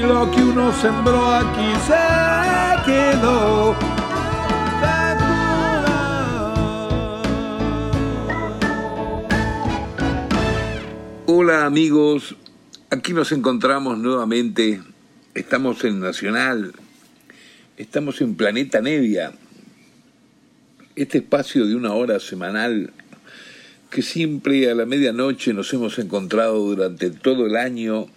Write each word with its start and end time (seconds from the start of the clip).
lo 0.00 0.30
que 0.30 0.42
uno 0.42 0.72
sembró 0.72 1.34
aquí 1.34 1.72
se 1.86 2.90
quedó. 2.90 3.76
Hola 11.26 11.66
amigos, 11.66 12.36
aquí 12.90 13.12
nos 13.12 13.32
encontramos 13.32 13.98
nuevamente, 13.98 14.82
estamos 15.34 15.84
en 15.84 16.00
Nacional, 16.00 16.72
estamos 17.76 18.20
en 18.20 18.34
Planeta 18.34 18.80
Nevia, 18.80 19.32
este 20.96 21.18
espacio 21.18 21.66
de 21.66 21.74
una 21.74 21.92
hora 21.92 22.20
semanal 22.20 22.92
que 23.90 24.02
siempre 24.02 24.70
a 24.70 24.74
la 24.74 24.86
medianoche 24.86 25.52
nos 25.52 25.72
hemos 25.74 25.98
encontrado 25.98 26.58
durante 26.58 27.10
todo 27.10 27.46
el 27.46 27.56
año 27.56 28.08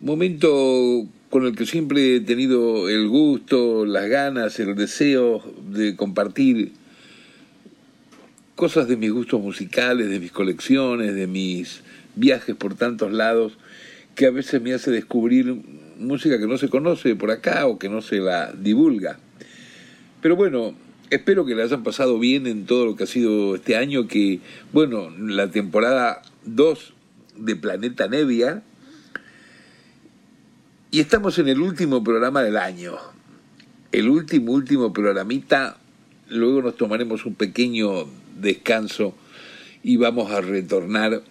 momento 0.00 1.06
con 1.30 1.46
el 1.46 1.56
que 1.56 1.66
siempre 1.66 2.16
he 2.16 2.20
tenido 2.20 2.88
el 2.88 3.08
gusto, 3.08 3.84
las 3.84 4.08
ganas, 4.08 4.58
el 4.60 4.74
deseo 4.74 5.42
de 5.70 5.96
compartir 5.96 6.72
cosas 8.54 8.88
de 8.88 8.96
mis 8.96 9.12
gustos 9.12 9.40
musicales, 9.40 10.08
de 10.08 10.18
mis 10.18 10.32
colecciones, 10.32 11.14
de 11.14 11.26
mis 11.26 11.82
viajes 12.14 12.56
por 12.56 12.74
tantos 12.74 13.12
lados, 13.12 13.58
que 14.14 14.26
a 14.26 14.30
veces 14.30 14.62
me 14.62 14.72
hace 14.72 14.90
descubrir 14.90 15.54
música 15.98 16.38
que 16.38 16.46
no 16.46 16.56
se 16.56 16.68
conoce 16.68 17.14
por 17.16 17.30
acá 17.30 17.66
o 17.66 17.78
que 17.78 17.88
no 17.88 18.00
se 18.00 18.16
la 18.16 18.52
divulga. 18.52 19.18
Pero 20.22 20.36
bueno, 20.36 20.74
espero 21.10 21.44
que 21.44 21.54
le 21.54 21.62
hayan 21.62 21.82
pasado 21.82 22.18
bien 22.18 22.46
en 22.46 22.64
todo 22.64 22.86
lo 22.86 22.96
que 22.96 23.04
ha 23.04 23.06
sido 23.06 23.56
este 23.56 23.76
año, 23.76 24.08
que, 24.08 24.40
bueno, 24.72 25.10
la 25.18 25.50
temporada 25.50 26.22
2 26.46 26.94
de 27.36 27.56
Planeta 27.56 28.08
Nevia, 28.08 28.62
y 30.90 31.00
estamos 31.00 31.38
en 31.38 31.48
el 31.48 31.60
último 31.60 32.02
programa 32.02 32.42
del 32.42 32.56
año. 32.56 32.94
El 33.92 34.08
último, 34.08 34.52
último 34.52 34.92
programita. 34.92 35.78
Luego 36.28 36.62
nos 36.62 36.76
tomaremos 36.76 37.24
un 37.26 37.34
pequeño 37.34 38.06
descanso 38.40 39.14
y 39.82 39.96
vamos 39.96 40.30
a 40.30 40.40
retornar 40.40 41.22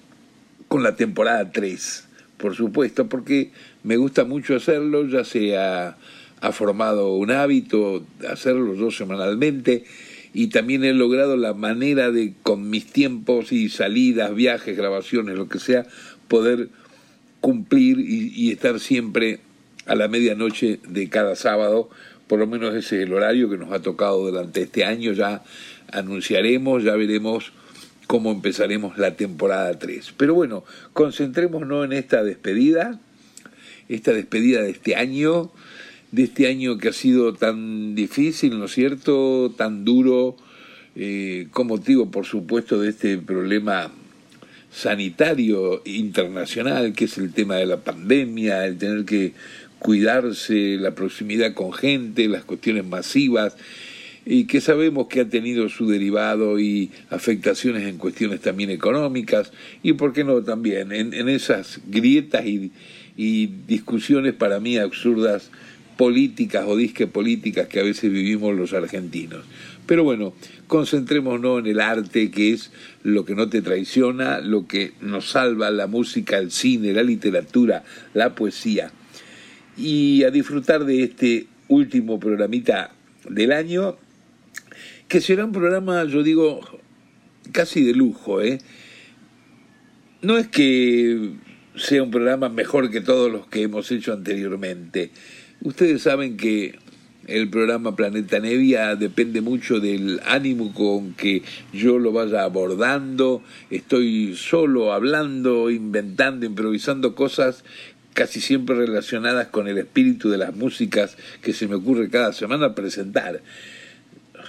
con 0.67 0.83
la 0.83 0.95
temporada 0.95 1.51
3, 1.51 2.07
por 2.37 2.55
supuesto, 2.55 3.07
porque 3.07 3.51
me 3.83 3.97
gusta 3.97 4.23
mucho 4.25 4.55
hacerlo, 4.55 5.05
ya 5.07 5.23
se 5.23 5.57
ha, 5.57 5.97
ha 6.41 6.51
formado 6.51 7.13
un 7.13 7.31
hábito 7.31 8.05
hacerlo 8.29 8.73
dos 8.75 8.97
semanalmente 8.97 9.83
y 10.33 10.47
también 10.47 10.83
he 10.83 10.93
logrado 10.93 11.37
la 11.37 11.53
manera 11.53 12.11
de, 12.11 12.33
con 12.43 12.69
mis 12.69 12.87
tiempos 12.87 13.51
y 13.51 13.69
salidas, 13.69 14.33
viajes, 14.33 14.75
grabaciones, 14.75 15.37
lo 15.37 15.47
que 15.47 15.59
sea, 15.59 15.85
poder 16.27 16.69
cumplir 17.45 17.99
y, 17.99 18.33
y 18.35 18.51
estar 18.51 18.79
siempre 18.79 19.39
a 19.85 19.93
la 19.93 20.07
medianoche 20.07 20.79
de 20.87 21.09
cada 21.09 21.35
sábado, 21.35 21.91
por 22.25 22.39
lo 22.39 22.47
menos 22.47 22.73
ese 22.73 22.97
es 22.97 23.03
el 23.03 23.13
horario 23.13 23.51
que 23.51 23.57
nos 23.59 23.71
ha 23.71 23.83
tocado 23.83 24.25
durante 24.25 24.63
este 24.63 24.83
año, 24.83 25.13
ya 25.13 25.43
anunciaremos, 25.91 26.83
ya 26.83 26.95
veremos 26.95 27.51
cómo 28.07 28.31
empezaremos 28.31 28.97
la 28.97 29.15
temporada 29.15 29.77
3. 29.77 30.15
Pero 30.17 30.33
bueno, 30.33 30.63
concentrémonos 30.93 31.85
en 31.85 31.93
esta 31.93 32.23
despedida, 32.23 32.99
esta 33.89 34.11
despedida 34.11 34.63
de 34.63 34.71
este 34.71 34.95
año, 34.95 35.51
de 36.11 36.23
este 36.23 36.47
año 36.47 36.79
que 36.79 36.89
ha 36.89 36.93
sido 36.93 37.35
tan 37.35 37.93
difícil, 37.93 38.57
¿no 38.57 38.65
es 38.65 38.73
cierto?, 38.73 39.53
tan 39.55 39.85
duro, 39.85 40.35
eh, 40.95 41.47
con 41.51 41.67
motivo, 41.67 42.09
por 42.09 42.25
supuesto, 42.25 42.81
de 42.81 42.89
este 42.89 43.19
problema 43.19 43.91
sanitario 44.75 45.81
internacional, 45.85 46.91
que 46.93 47.05
es 47.05 47.17
el 47.17 47.31
tema 47.31 47.55
de 47.55 47.65
la 47.65 47.77
pandemia, 47.77 48.65
el 48.65 48.77
tener 48.77 49.05
que 49.05 49.31
cuidarse, 49.79 50.77
la 50.77 50.93
proximidad 50.93 51.53
con 51.53 51.71
gente, 51.71 52.27
las 52.27 52.43
cuestiones 52.43 52.85
masivas, 52.85 53.55
y 54.25 54.45
que 54.45 54.59
sabemos 54.59 55.07
que 55.07 55.21
ha 55.21 55.29
tenido 55.29 55.69
su 55.69 55.87
derivado 55.87 56.59
y 56.59 56.91
afectaciones 57.09 57.83
en 57.87 57.97
cuestiones 57.97 58.41
también 58.41 58.69
económicas, 58.69 59.53
y 59.81 59.93
por 59.93 60.11
qué 60.11 60.25
no 60.25 60.41
también 60.43 60.91
en, 60.91 61.29
esas 61.29 61.79
grietas 61.87 62.45
y, 62.45 62.71
y 63.15 63.47
discusiones 63.67 64.33
para 64.33 64.59
mí 64.59 64.77
absurdas 64.77 65.51
políticas 65.95 66.65
o 66.67 66.75
disque 66.75 67.07
políticas 67.07 67.69
que 67.69 67.79
a 67.79 67.83
veces 67.83 68.11
vivimos 68.11 68.53
los 68.55 68.73
argentinos. 68.73 69.45
Pero 69.85 70.03
bueno, 70.03 70.33
concentrémonos 70.67 71.59
en 71.59 71.67
el 71.67 71.79
arte, 71.79 72.31
que 72.31 72.53
es 72.53 72.71
lo 73.03 73.25
que 73.25 73.35
no 73.35 73.49
te 73.49 73.61
traiciona, 73.61 74.39
lo 74.39 74.67
que 74.67 74.93
nos 75.01 75.29
salva, 75.29 75.69
la 75.69 75.87
música, 75.87 76.37
el 76.37 76.51
cine, 76.51 76.93
la 76.93 77.03
literatura, 77.03 77.83
la 78.13 78.33
poesía 78.33 78.91
y 79.77 80.23
a 80.23 80.31
disfrutar 80.31 80.85
de 80.85 81.03
este 81.03 81.47
último 81.67 82.19
programita 82.19 82.91
del 83.29 83.51
año, 83.51 83.97
que 85.07 85.21
será 85.21 85.45
un 85.45 85.51
programa, 85.51 86.03
yo 86.05 86.23
digo, 86.23 86.61
casi 87.51 87.83
de 87.83 87.93
lujo. 87.93 88.41
¿eh? 88.41 88.59
No 90.21 90.37
es 90.37 90.47
que 90.47 91.33
sea 91.75 92.03
un 92.03 92.11
programa 92.11 92.49
mejor 92.49 92.89
que 92.89 93.01
todos 93.01 93.31
los 93.31 93.47
que 93.47 93.63
hemos 93.63 93.91
hecho 93.91 94.13
anteriormente. 94.13 95.11
Ustedes 95.61 96.03
saben 96.03 96.37
que 96.37 96.77
el 97.27 97.49
programa 97.49 97.95
Planeta 97.95 98.39
Nevia 98.39 98.95
depende 98.95 99.41
mucho 99.41 99.79
del 99.79 100.21
ánimo 100.25 100.73
con 100.73 101.13
que 101.13 101.41
yo 101.73 101.97
lo 101.97 102.11
vaya 102.11 102.43
abordando. 102.43 103.41
Estoy 103.69 104.35
solo 104.35 104.93
hablando, 104.93 105.69
inventando, 105.69 106.45
improvisando 106.45 107.15
cosas 107.15 107.63
casi 108.13 108.41
siempre 108.41 108.75
relacionadas 108.75 109.47
con 109.47 109.67
el 109.67 109.77
espíritu 109.77 110.29
de 110.29 110.37
las 110.37 110.55
músicas 110.55 111.17
que 111.41 111.53
se 111.53 111.67
me 111.67 111.75
ocurre 111.75 112.09
cada 112.09 112.31
semana 112.31 112.75
presentar. 112.75 113.41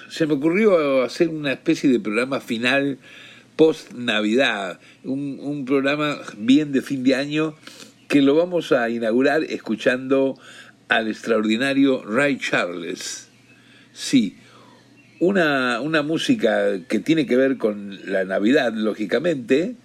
Se 0.08 0.26
me 0.26 0.34
ocurrió 0.34 1.02
hacer 1.02 1.28
una 1.28 1.52
especie 1.52 1.90
de 1.90 1.98
programa 1.98 2.40
final 2.40 2.98
post 3.56 3.92
Navidad, 3.92 4.78
un, 5.02 5.38
un 5.40 5.64
programa 5.64 6.18
bien 6.36 6.72
de 6.72 6.82
fin 6.82 7.02
de 7.02 7.14
año 7.14 7.56
que 8.08 8.22
lo 8.22 8.36
vamos 8.36 8.70
a 8.72 8.88
inaugurar 8.88 9.42
escuchando 9.44 10.38
al 10.88 11.08
extraordinario 11.08 12.02
Ray 12.04 12.38
Charles. 12.38 13.28
Sí, 13.92 14.36
una, 15.20 15.80
una 15.80 16.02
música 16.02 16.78
que 16.88 16.98
tiene 16.98 17.26
que 17.26 17.36
ver 17.36 17.56
con 17.56 17.98
la 18.10 18.24
Navidad, 18.24 18.72
lógicamente, 18.74 19.76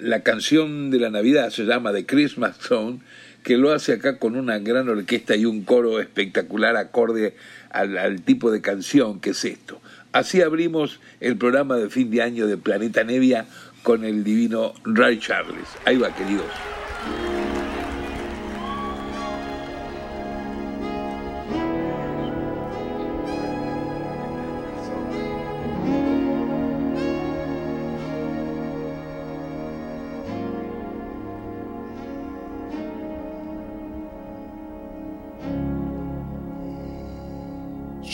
la 0.00 0.22
canción 0.22 0.90
de 0.90 0.98
la 0.98 1.10
Navidad 1.10 1.50
se 1.50 1.64
llama 1.64 1.92
The 1.92 2.06
Christmas 2.06 2.56
Song, 2.56 3.00
que 3.42 3.56
lo 3.56 3.72
hace 3.72 3.94
acá 3.94 4.18
con 4.18 4.36
una 4.36 4.58
gran 4.58 4.88
orquesta 4.88 5.34
y 5.34 5.44
un 5.44 5.64
coro 5.64 6.00
espectacular 6.00 6.76
acorde 6.76 7.34
al, 7.70 7.98
al, 7.98 8.22
tipo 8.22 8.50
de 8.50 8.60
canción 8.60 9.20
que 9.20 9.30
es 9.30 9.44
esto. 9.44 9.80
Así 10.12 10.42
abrimos 10.42 11.00
el 11.20 11.36
programa 11.36 11.76
de 11.76 11.90
fin 11.90 12.10
de 12.10 12.22
año 12.22 12.46
de 12.46 12.56
Planeta 12.56 13.02
Nevia 13.02 13.46
con 13.82 14.04
el 14.04 14.22
divino 14.22 14.74
Ray 14.84 15.18
Charles. 15.18 15.66
Ahí 15.84 15.96
va, 15.96 16.14
queridos. 16.14 16.46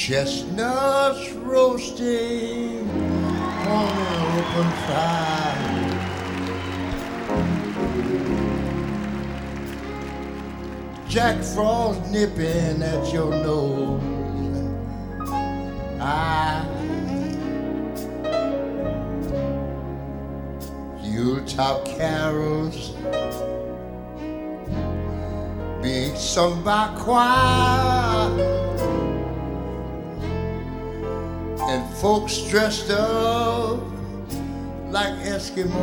Chestnuts 0.08 1.32
roasting 1.34 2.88
on 3.68 3.92
an 3.92 4.38
open 4.38 4.70
fire. 4.88 5.68
Jack 11.06 11.36
Frost 11.44 12.00
nipping 12.10 12.82
at 12.82 13.12
your 13.12 13.30
nose. 13.32 14.02
I 16.00 16.64
Yuletop 21.02 21.84
carols 21.98 22.94
being 25.82 26.16
sung 26.16 26.62
by 26.64 26.94
choir, 26.96 28.57
and 31.68 31.94
folks 31.96 32.38
dressed 32.48 32.90
up 32.90 33.80
like 34.90 35.14
Eskimos. 35.34 35.76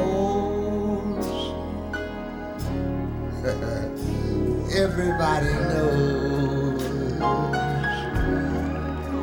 Everybody 4.75 5.53
knows 5.53 6.81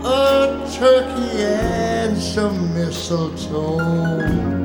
a 0.04 0.76
turkey 0.78 1.42
and 1.42 2.16
some 2.16 2.72
mistletoe. 2.74 4.62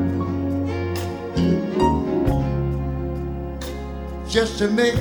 just 4.29 4.59
to 4.59 4.67
make 4.67 4.93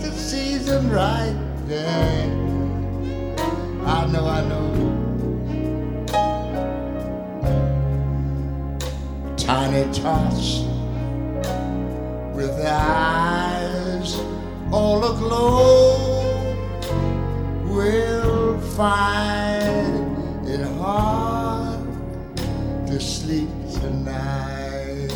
the 0.00 0.12
season 0.12 0.90
right. 0.90 1.34
Yeah. 1.66 2.26
I 3.84 4.06
know, 4.06 4.26
I 4.26 4.44
know. 4.48 4.89
Tiny 9.50 9.82
tots 9.92 10.62
with 12.36 12.56
eyes 12.64 14.10
all 14.70 15.04
aglow 15.04 16.54
will 17.64 18.60
find 18.78 20.46
it 20.48 20.62
hard 20.78 21.84
to 22.86 23.00
sleep 23.00 23.50
tonight. 23.72 25.10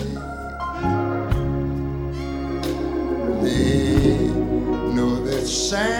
They 3.40 4.30
know 4.96 5.14
that 5.26 5.46
Santa's 5.46 5.94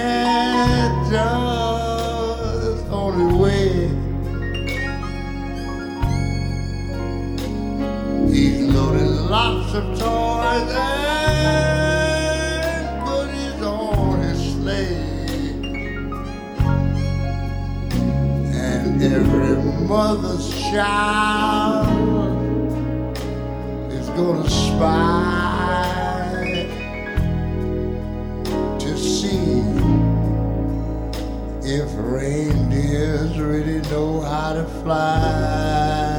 only 2.90 3.28
way. 3.38 3.63
Of 9.74 9.98
toys 9.98 10.72
and 10.76 11.64
goodies 13.04 13.60
on 13.62 14.20
his 14.20 14.52
sleigh. 14.52 14.94
And 18.54 19.02
every 19.02 19.56
mother's 19.88 20.48
child 20.70 21.88
is 23.90 24.08
gonna 24.10 24.48
spy. 24.48 25.44
to 28.78 28.96
see 28.96 29.62
if 31.64 31.90
reindeers 31.96 33.38
really 33.40 33.80
know 33.90 34.20
how 34.20 34.52
to 34.52 34.64
fly. 34.82 36.13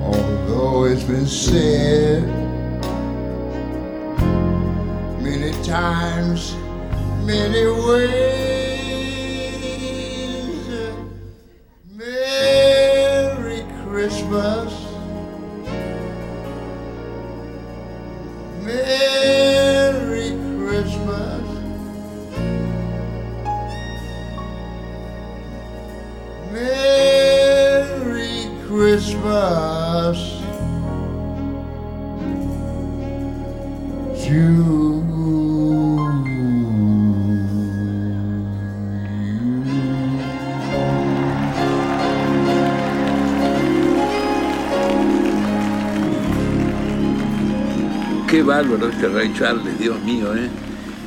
Although 0.00 0.84
it's 0.86 1.02
been 1.04 1.26
said 1.26 2.22
many 5.20 5.52
times, 5.62 6.56
many 7.26 7.66
ways. 7.66 8.46
Merry 11.90 13.66
Christmas. 13.84 14.75
Este 48.74 49.08
Ray 49.08 49.32
Charles, 49.32 49.78
Dios 49.78 50.02
mío, 50.02 50.34
¿eh? 50.34 50.48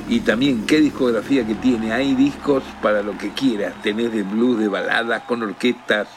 Y 0.07 0.21
también 0.21 0.65
qué 0.65 0.79
discografía 0.79 1.45
que 1.45 1.55
tiene. 1.55 1.91
Hay 1.91 2.15
discos 2.15 2.63
para 2.81 3.03
lo 3.03 3.17
que 3.17 3.33
quieras. 3.33 3.73
Tenés 3.83 4.13
de 4.13 4.23
blues, 4.23 4.59
de 4.59 4.69
baladas, 4.69 5.23
con 5.23 5.43
orquestas, 5.43 6.07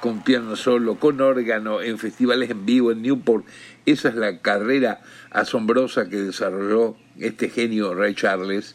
con 0.00 0.22
piano 0.22 0.56
solo, 0.56 0.96
con 0.96 1.20
órgano, 1.20 1.80
en 1.80 1.96
festivales 1.96 2.50
en 2.50 2.66
vivo 2.66 2.90
en 2.90 3.02
Newport. 3.02 3.46
Esa 3.86 4.08
es 4.08 4.16
la 4.16 4.38
carrera 4.40 5.00
asombrosa 5.30 6.08
que 6.08 6.16
desarrolló 6.16 6.96
este 7.18 7.48
genio 7.48 7.94
Ray 7.94 8.14
Charles. 8.14 8.74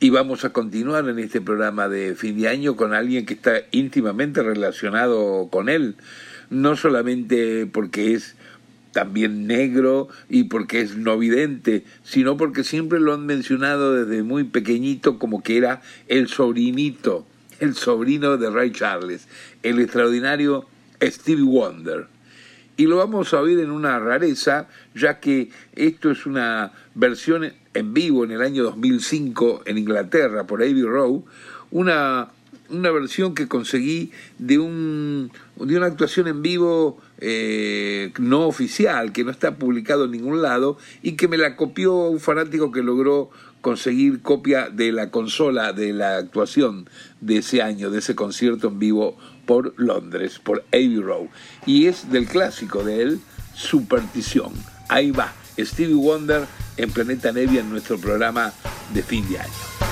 Y 0.00 0.10
vamos 0.10 0.44
a 0.44 0.50
continuar 0.50 1.08
en 1.08 1.18
este 1.18 1.40
programa 1.40 1.88
de 1.88 2.14
fin 2.14 2.38
de 2.38 2.48
año 2.48 2.76
con 2.76 2.92
alguien 2.92 3.24
que 3.24 3.34
está 3.34 3.62
íntimamente 3.70 4.42
relacionado 4.42 5.48
con 5.50 5.70
él. 5.70 5.96
No 6.50 6.76
solamente 6.76 7.66
porque 7.66 8.12
es 8.12 8.36
también 8.98 9.46
negro 9.46 10.08
y 10.28 10.44
porque 10.44 10.80
es 10.80 10.96
no 10.96 11.16
vidente, 11.16 11.84
sino 12.02 12.36
porque 12.36 12.64
siempre 12.64 12.98
lo 12.98 13.14
han 13.14 13.26
mencionado 13.26 13.94
desde 13.94 14.24
muy 14.24 14.42
pequeñito 14.42 15.20
como 15.20 15.40
que 15.40 15.56
era 15.56 15.82
el 16.08 16.26
sobrinito, 16.26 17.24
el 17.60 17.76
sobrino 17.76 18.36
de 18.38 18.50
Ray 18.50 18.72
Charles, 18.72 19.28
el 19.62 19.78
extraordinario 19.78 20.66
Stevie 21.00 21.44
Wonder. 21.44 22.08
y 22.76 22.86
lo 22.86 22.96
vamos 22.96 23.32
a 23.32 23.40
oír 23.40 23.60
en 23.60 23.70
una 23.70 24.00
rareza, 24.00 24.66
ya 24.96 25.20
que 25.20 25.50
esto 25.76 26.10
es 26.10 26.26
una 26.26 26.72
versión 26.96 27.52
en 27.74 27.94
vivo 27.94 28.24
en 28.24 28.32
el 28.32 28.42
año 28.42 28.64
2005 28.64 29.62
en 29.64 29.78
Inglaterra 29.78 30.44
por 30.44 30.60
Abbey 30.60 30.82
Road, 30.82 31.20
una, 31.70 32.30
una 32.70 32.90
versión 32.90 33.34
que 33.34 33.48
conseguí 33.48 34.12
de, 34.38 34.58
un, 34.58 35.30
de 35.56 35.76
una 35.76 35.86
actuación 35.86 36.28
en 36.28 36.42
vivo 36.42 36.98
eh, 37.18 38.12
no 38.18 38.46
oficial, 38.46 39.12
que 39.12 39.24
no 39.24 39.30
está 39.30 39.56
publicado 39.56 40.04
en 40.04 40.12
ningún 40.12 40.42
lado, 40.42 40.78
y 41.02 41.12
que 41.12 41.28
me 41.28 41.38
la 41.38 41.56
copió 41.56 41.94
un 41.94 42.20
fanático 42.20 42.70
que 42.70 42.82
logró 42.82 43.30
conseguir 43.60 44.22
copia 44.22 44.70
de 44.70 44.92
la 44.92 45.10
consola 45.10 45.72
de 45.72 45.92
la 45.92 46.16
actuación 46.16 46.88
de 47.20 47.38
ese 47.38 47.62
año, 47.62 47.90
de 47.90 47.98
ese 47.98 48.14
concierto 48.14 48.68
en 48.68 48.78
vivo 48.78 49.16
por 49.46 49.74
Londres, 49.76 50.38
por 50.38 50.64
Abbey 50.72 51.00
Road. 51.00 51.26
Y 51.66 51.86
es 51.86 52.10
del 52.10 52.26
clásico 52.26 52.84
de 52.84 53.02
él, 53.02 53.20
Superstición. 53.54 54.52
Ahí 54.88 55.10
va, 55.10 55.34
Stevie 55.58 55.94
Wonder 55.94 56.46
en 56.76 56.90
Planeta 56.90 57.32
Nevia 57.32 57.60
en 57.60 57.70
nuestro 57.70 57.98
programa 57.98 58.52
de 58.94 59.02
fin 59.02 59.28
de 59.28 59.40
año. 59.40 59.87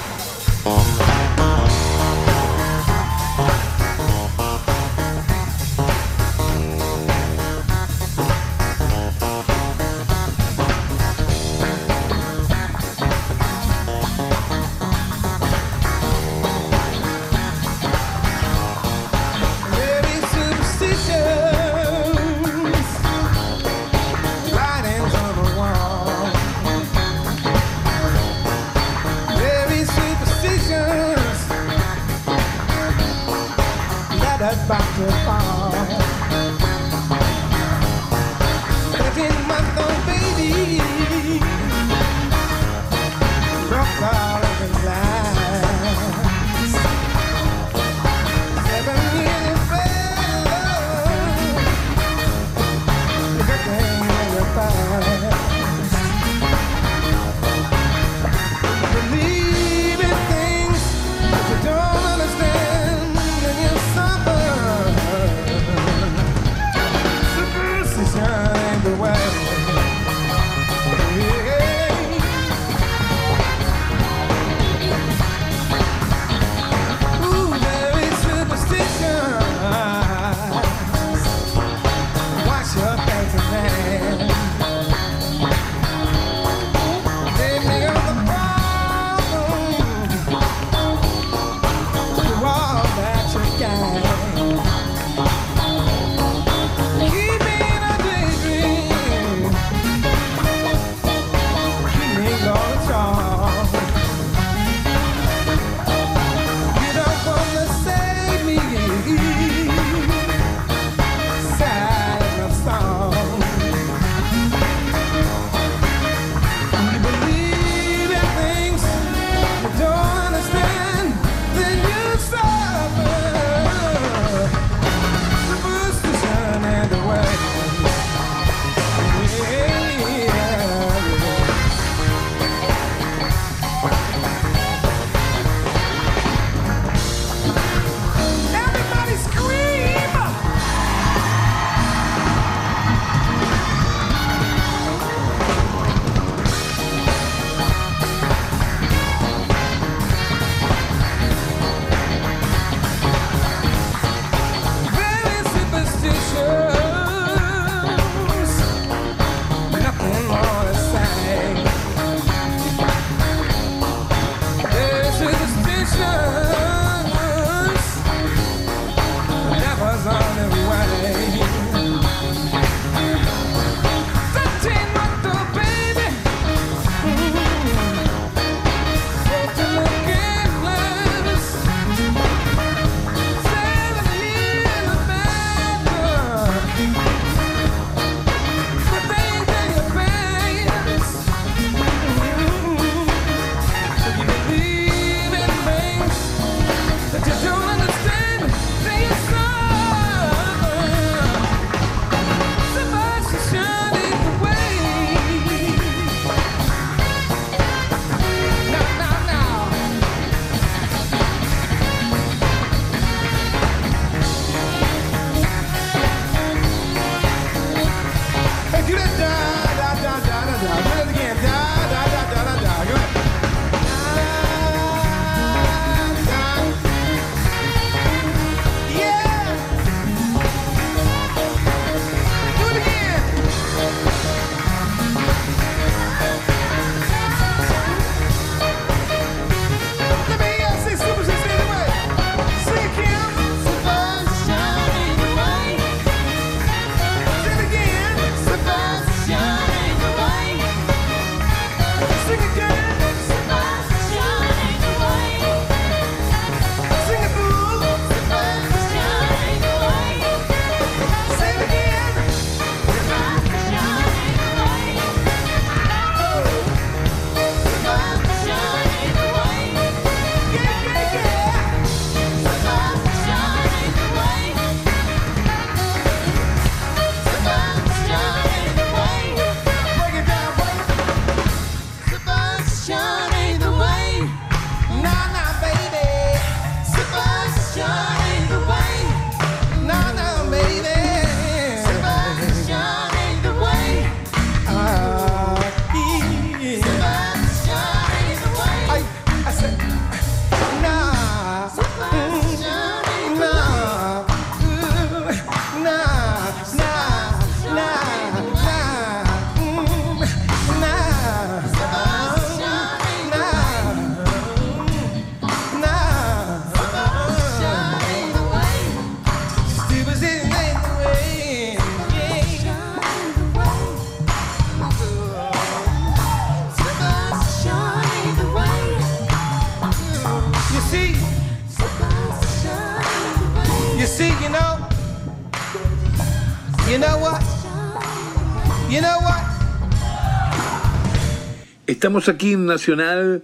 Estamos 342.07 342.29
aquí 342.29 342.53
en 342.53 342.67
Nacional 342.67 343.43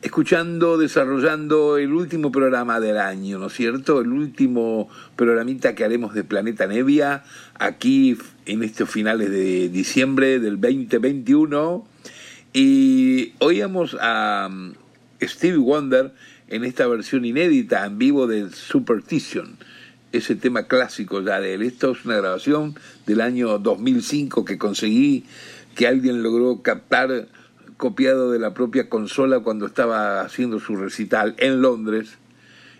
escuchando, 0.00 0.78
desarrollando 0.78 1.76
el 1.76 1.92
último 1.92 2.32
programa 2.32 2.80
del 2.80 2.96
año, 2.96 3.38
¿no 3.38 3.48
es 3.48 3.52
cierto? 3.52 4.00
El 4.00 4.12
último 4.12 4.88
programita 5.14 5.74
que 5.74 5.84
haremos 5.84 6.14
de 6.14 6.24
Planeta 6.24 6.66
Nevia, 6.66 7.22
aquí 7.58 8.16
en 8.46 8.62
estos 8.62 8.88
finales 8.88 9.30
de 9.30 9.68
diciembre 9.68 10.40
del 10.40 10.58
2021. 10.58 11.86
Y 12.54 13.34
oíamos 13.40 13.94
a 14.00 14.48
um, 14.50 14.72
Stevie 15.20 15.58
Wonder 15.58 16.14
en 16.48 16.64
esta 16.64 16.86
versión 16.86 17.26
inédita 17.26 17.84
en 17.84 17.98
vivo 17.98 18.26
de 18.26 18.48
Superstition, 18.52 19.58
ese 20.12 20.34
tema 20.34 20.62
clásico 20.62 21.20
ya 21.20 21.40
de 21.40 21.52
él. 21.52 21.62
Esto 21.62 21.92
es 21.92 22.06
una 22.06 22.16
grabación 22.16 22.74
del 23.04 23.20
año 23.20 23.58
2005 23.58 24.46
que 24.46 24.56
conseguí 24.56 25.26
que 25.74 25.86
alguien 25.86 26.22
logró 26.22 26.62
captar 26.62 27.28
copiado 27.82 28.30
de 28.30 28.38
la 28.38 28.54
propia 28.54 28.88
consola 28.88 29.40
cuando 29.40 29.66
estaba 29.66 30.20
haciendo 30.20 30.60
su 30.60 30.76
recital 30.76 31.34
en 31.38 31.60
Londres, 31.60 32.10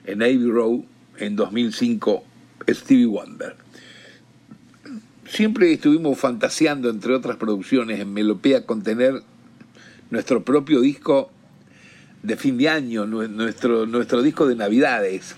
en 0.07 0.23
Abbey 0.23 0.49
Road, 0.49 0.83
en 1.19 1.35
2005, 1.35 2.23
Stevie 2.69 3.07
Wonder. 3.07 3.57
Siempre 5.27 5.73
estuvimos 5.73 6.17
fantaseando, 6.21 6.89
entre 6.89 7.17
otras 7.17 7.37
producciones, 7.37 7.99
en 7.99 8.13
Melopea 8.13 8.65
con 8.65 8.85
tener 8.85 9.25
nuestro 10.11 10.45
propio 10.45 10.81
disco 10.81 11.33
de 12.23 12.37
fin 12.37 12.57
de 12.57 12.69
año, 12.69 13.05
nuestro, 13.05 13.87
nuestro 13.87 14.23
disco 14.23 14.47
de 14.47 14.55
Navidades, 14.55 15.35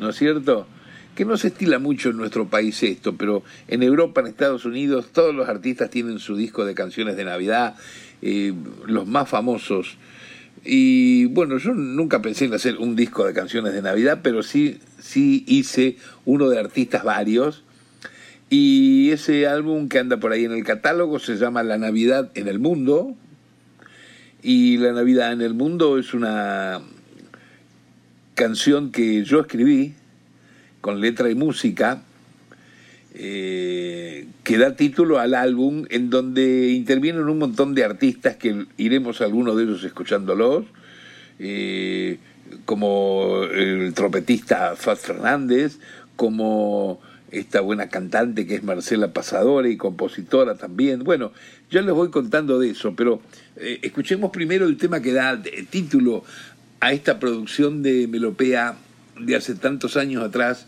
¿no 0.00 0.08
es 0.08 0.16
cierto? 0.16 0.66
Que 1.14 1.26
no 1.26 1.36
se 1.36 1.48
estila 1.48 1.78
mucho 1.78 2.08
en 2.08 2.16
nuestro 2.16 2.48
país 2.48 2.82
esto, 2.82 3.18
pero 3.18 3.42
en 3.68 3.82
Europa, 3.82 4.22
en 4.22 4.28
Estados 4.28 4.64
Unidos, 4.64 5.08
todos 5.12 5.34
los 5.34 5.46
artistas 5.46 5.90
tienen 5.90 6.20
su 6.20 6.36
disco 6.36 6.64
de 6.64 6.74
canciones 6.74 7.18
de 7.18 7.26
Navidad 7.26 7.76
los 8.20 9.06
más 9.06 9.28
famosos. 9.28 9.96
Y 10.64 11.26
bueno, 11.26 11.58
yo 11.58 11.74
nunca 11.74 12.22
pensé 12.22 12.46
en 12.46 12.54
hacer 12.54 12.78
un 12.78 12.96
disco 12.96 13.26
de 13.26 13.34
canciones 13.34 13.74
de 13.74 13.82
Navidad, 13.82 14.20
pero 14.22 14.42
sí, 14.42 14.78
sí 14.98 15.44
hice 15.46 15.98
uno 16.24 16.48
de 16.48 16.58
artistas 16.58 17.04
varios. 17.04 17.64
Y 18.48 19.10
ese 19.10 19.46
álbum 19.46 19.88
que 19.88 19.98
anda 19.98 20.18
por 20.18 20.32
ahí 20.32 20.44
en 20.44 20.52
el 20.52 20.64
catálogo 20.64 21.18
se 21.18 21.36
llama 21.36 21.62
La 21.62 21.76
Navidad 21.76 22.30
en 22.34 22.48
el 22.48 22.58
Mundo. 22.58 23.14
Y 24.42 24.78
La 24.78 24.92
Navidad 24.92 25.32
en 25.32 25.42
el 25.42 25.54
Mundo 25.54 25.98
es 25.98 26.14
una 26.14 26.80
canción 28.34 28.90
que 28.90 29.24
yo 29.24 29.40
escribí 29.40 29.94
con 30.80 31.00
letra 31.00 31.30
y 31.30 31.34
música 31.34 32.02
eh, 33.16 34.26
que 34.42 34.58
da 34.58 34.74
título 34.74 35.20
al 35.20 35.34
álbum, 35.34 35.84
en 35.90 36.10
donde 36.10 36.70
intervienen 36.70 37.28
un 37.28 37.38
montón 37.38 37.74
de 37.74 37.84
artistas 37.84 38.36
que 38.36 38.66
iremos 38.76 39.20
algunos 39.20 39.56
de 39.56 39.62
ellos 39.62 39.84
escuchándolos, 39.84 40.64
eh, 41.38 42.18
como 42.64 43.44
el 43.44 43.94
trompetista 43.94 44.74
Faz 44.74 45.00
Fernández, 45.00 45.78
como 46.16 47.00
esta 47.30 47.60
buena 47.60 47.88
cantante 47.88 48.46
que 48.46 48.56
es 48.56 48.64
Marcela 48.64 49.12
Pasadora 49.12 49.68
y 49.68 49.76
compositora 49.76 50.56
también. 50.56 51.04
Bueno, 51.04 51.32
ya 51.70 51.82
les 51.82 51.94
voy 51.94 52.10
contando 52.10 52.58
de 52.58 52.70
eso, 52.70 52.94
pero 52.96 53.20
eh, 53.56 53.78
escuchemos 53.82 54.32
primero 54.32 54.66
el 54.66 54.76
tema 54.76 55.00
que 55.00 55.12
da 55.12 55.40
título 55.70 56.24
a 56.80 56.92
esta 56.92 57.20
producción 57.20 57.82
de 57.82 58.08
Melopea 58.08 58.76
de 59.20 59.36
hace 59.36 59.54
tantos 59.54 59.96
años 59.96 60.22
atrás 60.24 60.66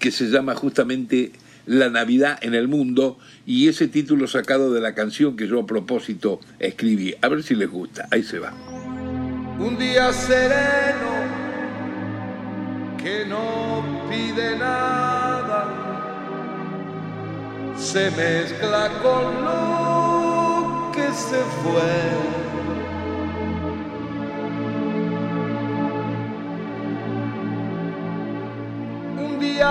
que 0.00 0.10
se 0.10 0.24
llama 0.30 0.56
justamente 0.56 1.30
La 1.66 1.88
Navidad 1.90 2.38
en 2.40 2.54
el 2.54 2.66
Mundo 2.66 3.18
y 3.46 3.68
ese 3.68 3.86
título 3.86 4.26
sacado 4.26 4.72
de 4.72 4.80
la 4.80 4.94
canción 4.94 5.36
que 5.36 5.46
yo 5.46 5.60
a 5.60 5.66
propósito 5.66 6.40
escribí. 6.58 7.14
A 7.20 7.28
ver 7.28 7.44
si 7.44 7.54
les 7.54 7.70
gusta. 7.70 8.08
Ahí 8.10 8.24
se 8.24 8.40
va. 8.40 8.52
Un 9.60 9.78
día 9.78 10.12
sereno 10.12 11.10
que 12.98 13.26
no 13.26 14.08
pide 14.10 14.58
nada 14.58 15.90
se 17.76 18.10
mezcla 18.10 18.90
con 19.02 19.44
lo 19.44 20.92
que 20.92 21.06
se 21.12 21.40
fue. 21.62 22.59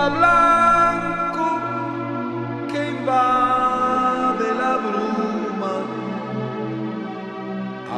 Blanco 0.07 1.47
que 2.71 2.79
invade 2.95 4.47
la 4.61 4.73
bruma, 4.85 5.73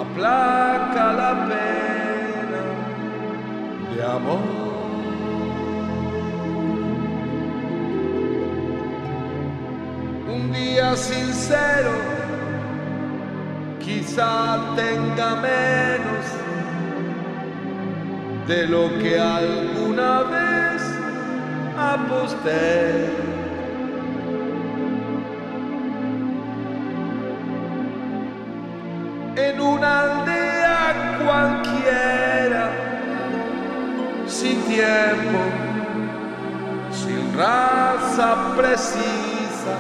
aplaca 0.02 1.06
la 1.22 1.34
pena 1.50 2.64
de 3.94 4.04
amor. 4.18 4.62
Un 10.34 10.52
día 10.52 10.96
sincero 10.96 11.94
quizá 13.80 14.76
tenga 14.76 15.30
menos 15.36 16.26
de 18.48 18.68
lo 18.68 18.90
que 19.00 19.20
alguna 19.20 20.24
vez 20.24 20.51
En 29.36 29.60
una 29.60 30.00
aldea 30.00 31.18
cualquiera, 31.22 32.72
sin 34.26 34.62
tiempo, 34.64 35.40
sin 36.94 37.38
raza 37.38 38.56
precisa, 38.56 39.76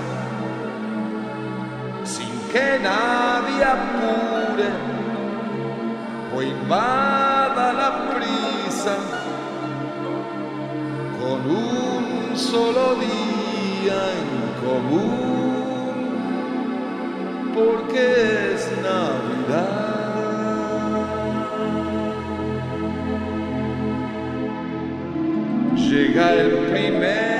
sin 2.03 2.41
que 2.51 2.77
nadie 2.83 3.63
apure 3.63 4.69
o 6.35 6.41
invada 6.41 7.71
la 7.71 8.15
prisa 8.15 9.20
solo 12.51 12.95
día 12.95 13.99
en 14.19 14.29
común, 14.65 16.01
porque 17.55 18.03
es 18.53 18.61
Navidad. 18.83 19.91
Llega 25.77 26.33
el 26.33 26.49
primero 26.69 27.30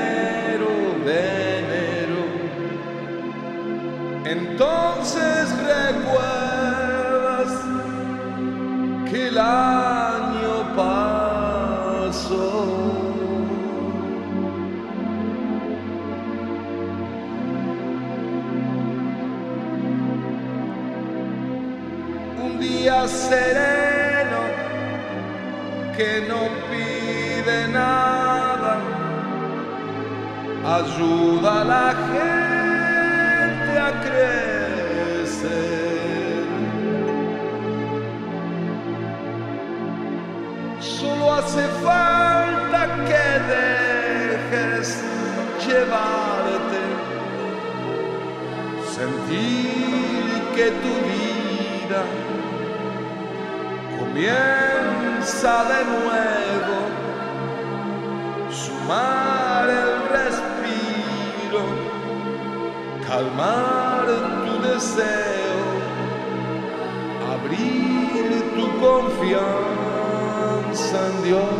sereno 23.08 24.42
que 25.96 26.24
no 26.28 26.48
pide 26.70 27.68
nada, 27.68 28.74
ayuda 30.78 31.60
a 31.60 31.64
la 31.64 31.94
gente 32.12 33.78
a 33.78 33.90
crecer. 34.06 35.32
Solo 40.80 41.34
hace 41.34 41.64
falta 41.84 42.80
que 43.08 43.24
dejes 43.52 45.02
llevarte, 45.66 46.82
sentir 48.94 50.42
que 50.54 50.70
tu 50.82 50.92
vida 51.06 51.31
comienza 53.98 55.52
de 55.64 55.80
nuevo, 55.84 56.76
sumar 58.50 59.66
el 59.70 59.92
respiro, 60.08 61.62
calmar 63.06 64.06
tu 64.44 64.54
deseo, 64.68 65.58
abrir 67.32 68.24
tu 68.54 68.66
confianza 68.80 69.36
en 71.08 71.16
Dios. 71.24 71.52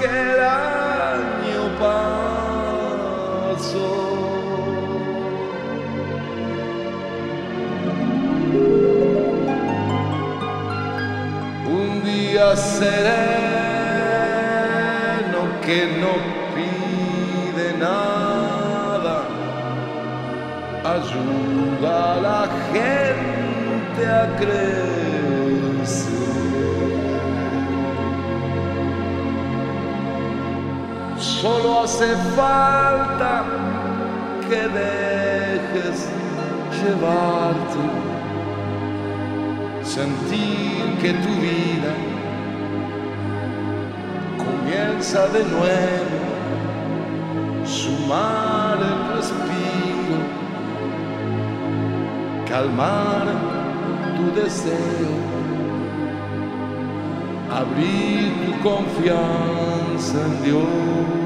que 0.00 0.06
el 0.06 0.40
año 0.40 1.62
pasó. 1.78 2.30
Un 11.66 12.02
día 12.02 12.56
sereno 12.56 12.88
que 15.66 15.78
no 16.00 16.12
pide 16.54 17.66
nada, 17.78 19.16
ayuda 20.84 21.92
a 22.14 22.16
la 22.16 22.48
gente 22.72 24.02
a 24.06 24.36
crecer. 24.38 24.87
Solo 31.40 31.84
hace 31.84 32.16
falta 32.34 33.44
que 34.48 34.56
dejes 34.56 36.08
llevarte, 36.80 37.84
sentir 39.84 40.98
que 41.00 41.12
tu 41.12 41.28
vida 41.40 41.94
comienza 44.36 45.28
de 45.28 45.44
nuevo, 45.44 46.18
sumar 47.64 48.78
el 48.78 49.16
respiro, 49.16 50.18
calmar 52.48 53.26
tu 54.16 54.40
deseo, 54.40 55.14
abrir 57.48 58.32
tu 58.44 58.52
confianza 58.68 60.18
en 60.26 60.42
Dios. 60.42 61.17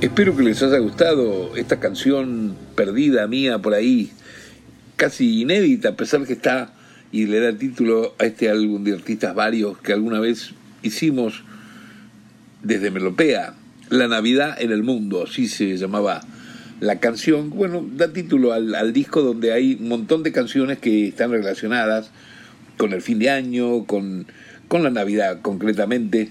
Espero 0.00 0.34
que 0.34 0.42
les 0.42 0.62
haya 0.62 0.78
gustado 0.78 1.54
esta 1.56 1.78
canción 1.78 2.56
perdida 2.74 3.26
mía 3.26 3.58
por 3.58 3.74
ahí, 3.74 4.10
casi 4.96 5.42
inédita, 5.42 5.90
a 5.90 5.96
pesar 5.96 6.24
que 6.24 6.32
está 6.32 6.72
y 7.12 7.26
le 7.26 7.38
da 7.38 7.52
título 7.52 8.14
a 8.18 8.24
este 8.24 8.48
álbum 8.48 8.82
de 8.82 8.94
artistas 8.94 9.34
varios 9.34 9.76
que 9.76 9.92
alguna 9.92 10.18
vez 10.18 10.52
hicimos 10.82 11.42
desde 12.62 12.90
Melopea, 12.90 13.52
La 13.90 14.08
Navidad 14.08 14.56
en 14.58 14.72
el 14.72 14.82
Mundo, 14.82 15.24
así 15.28 15.48
se 15.48 15.76
llamaba 15.76 16.22
la 16.80 16.98
canción. 16.98 17.50
Bueno, 17.50 17.86
da 17.94 18.10
título 18.10 18.54
al, 18.54 18.94
disco 18.94 19.20
donde 19.20 19.52
hay 19.52 19.76
un 19.78 19.88
montón 19.88 20.22
de 20.22 20.32
canciones 20.32 20.78
que 20.78 21.08
están 21.08 21.30
relacionadas 21.30 22.10
con 22.78 22.94
el 22.94 23.02
fin 23.02 23.18
de 23.18 23.28
año, 23.28 23.84
con, 23.84 24.26
con 24.66 24.82
la 24.82 24.88
Navidad 24.88 25.40
concretamente, 25.42 26.30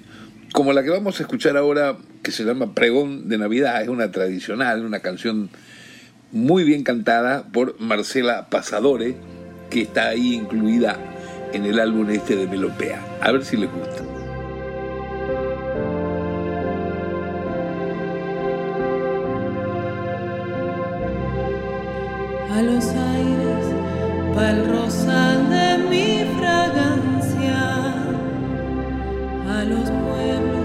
como 0.54 0.74
la 0.74 0.82
que 0.82 0.90
vamos 0.90 1.20
a 1.20 1.24
escuchar 1.24 1.56
ahora, 1.56 2.00
que 2.24 2.32
se 2.32 2.44
llama 2.44 2.74
Pregón 2.74 3.30
de 3.30 3.38
Navidad, 3.38 3.82
es 3.82 3.90
una 3.90 4.12
tradicional, 4.12 4.86
una 4.86 5.00
canción 5.00 5.50
muy 6.32 6.64
bien 6.64 6.84
cantada 6.84 7.48
por 7.52 7.80
Marcela 7.80 8.50
Pasadore, 8.50 9.16
que 9.70 9.82
está 9.82 10.10
ahí 10.10 10.34
incluida 10.34 10.98
en 11.54 11.66
el 11.66 11.80
álbum 11.80 12.10
este 12.10 12.36
de 12.36 12.48
Melopea. 12.48 13.02
A 13.22 13.32
ver 13.32 13.44
si 13.44 13.58
les 13.58 13.72
gusta. 13.72 14.04
a 22.52 22.62
los 22.62 22.88
aires 22.90 23.80
rosal 24.68 25.50
de 25.50 25.78
mi 25.90 26.26
fragancia, 26.38 27.94
a 29.48 29.64
los 29.64 29.90
pueblos 29.90 30.59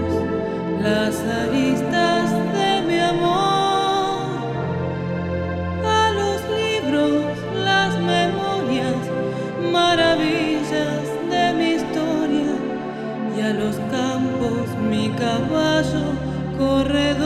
las 0.85 1.19
aristas 1.19 2.29
de 2.53 2.71
mi 2.87 2.99
amor, 2.99 4.37
a 5.83 6.11
los 6.19 6.39
libros 6.61 7.23
las 7.65 7.91
memorias, 8.13 9.01
maravillas 9.71 11.05
de 11.31 11.53
mi 11.57 11.69
historia, 11.79 12.53
y 13.35 13.41
a 13.41 13.51
los 13.61 13.75
campos 13.95 14.65
mi 14.91 15.09
caballo 15.23 16.05
corredor. 16.59 17.25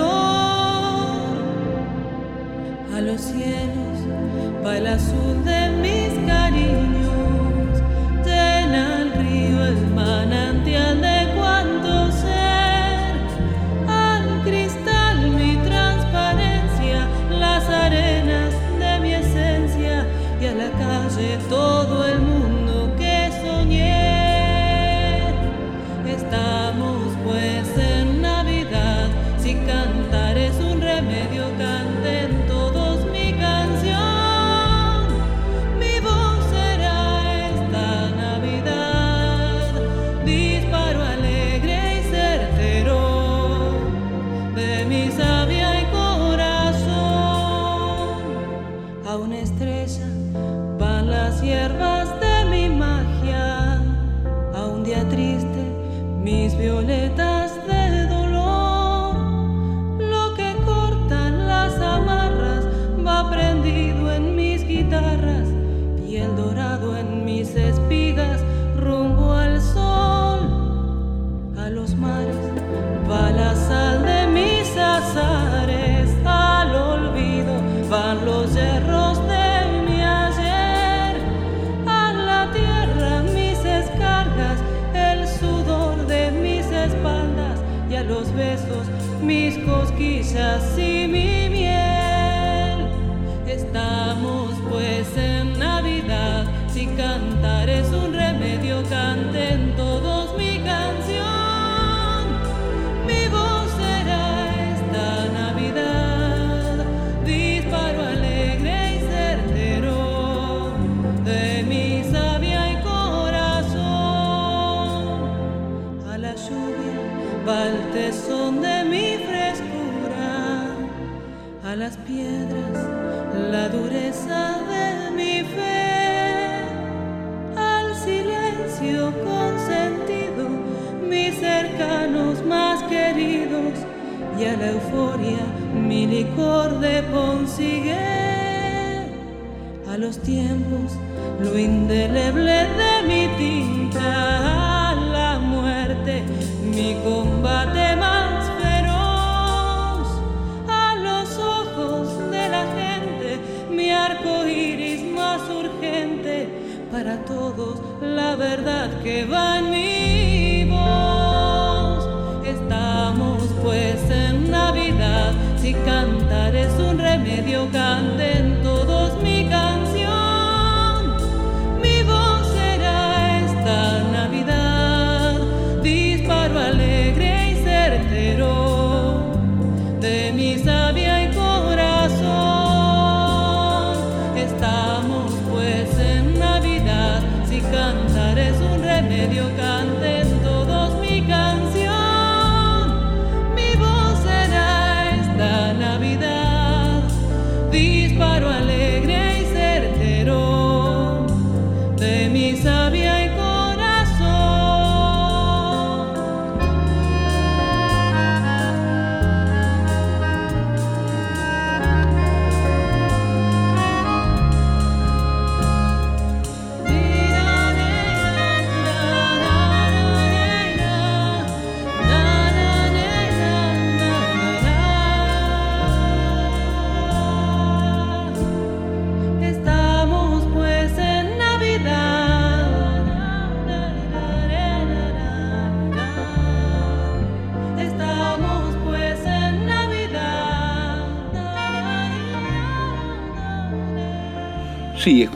A 2.96 3.02
los 3.02 3.20
cielos 3.20 3.98
va 4.66 4.78
el 4.78 4.88
azul 4.88 5.44
de 5.44 5.62
mis 5.84 5.99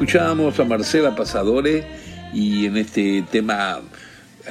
escuchábamos 0.03 0.59
a 0.59 0.65
Marcela 0.65 1.15
Pasadore 1.15 1.85
y 2.33 2.65
en 2.65 2.75
este 2.75 3.23
tema 3.31 3.79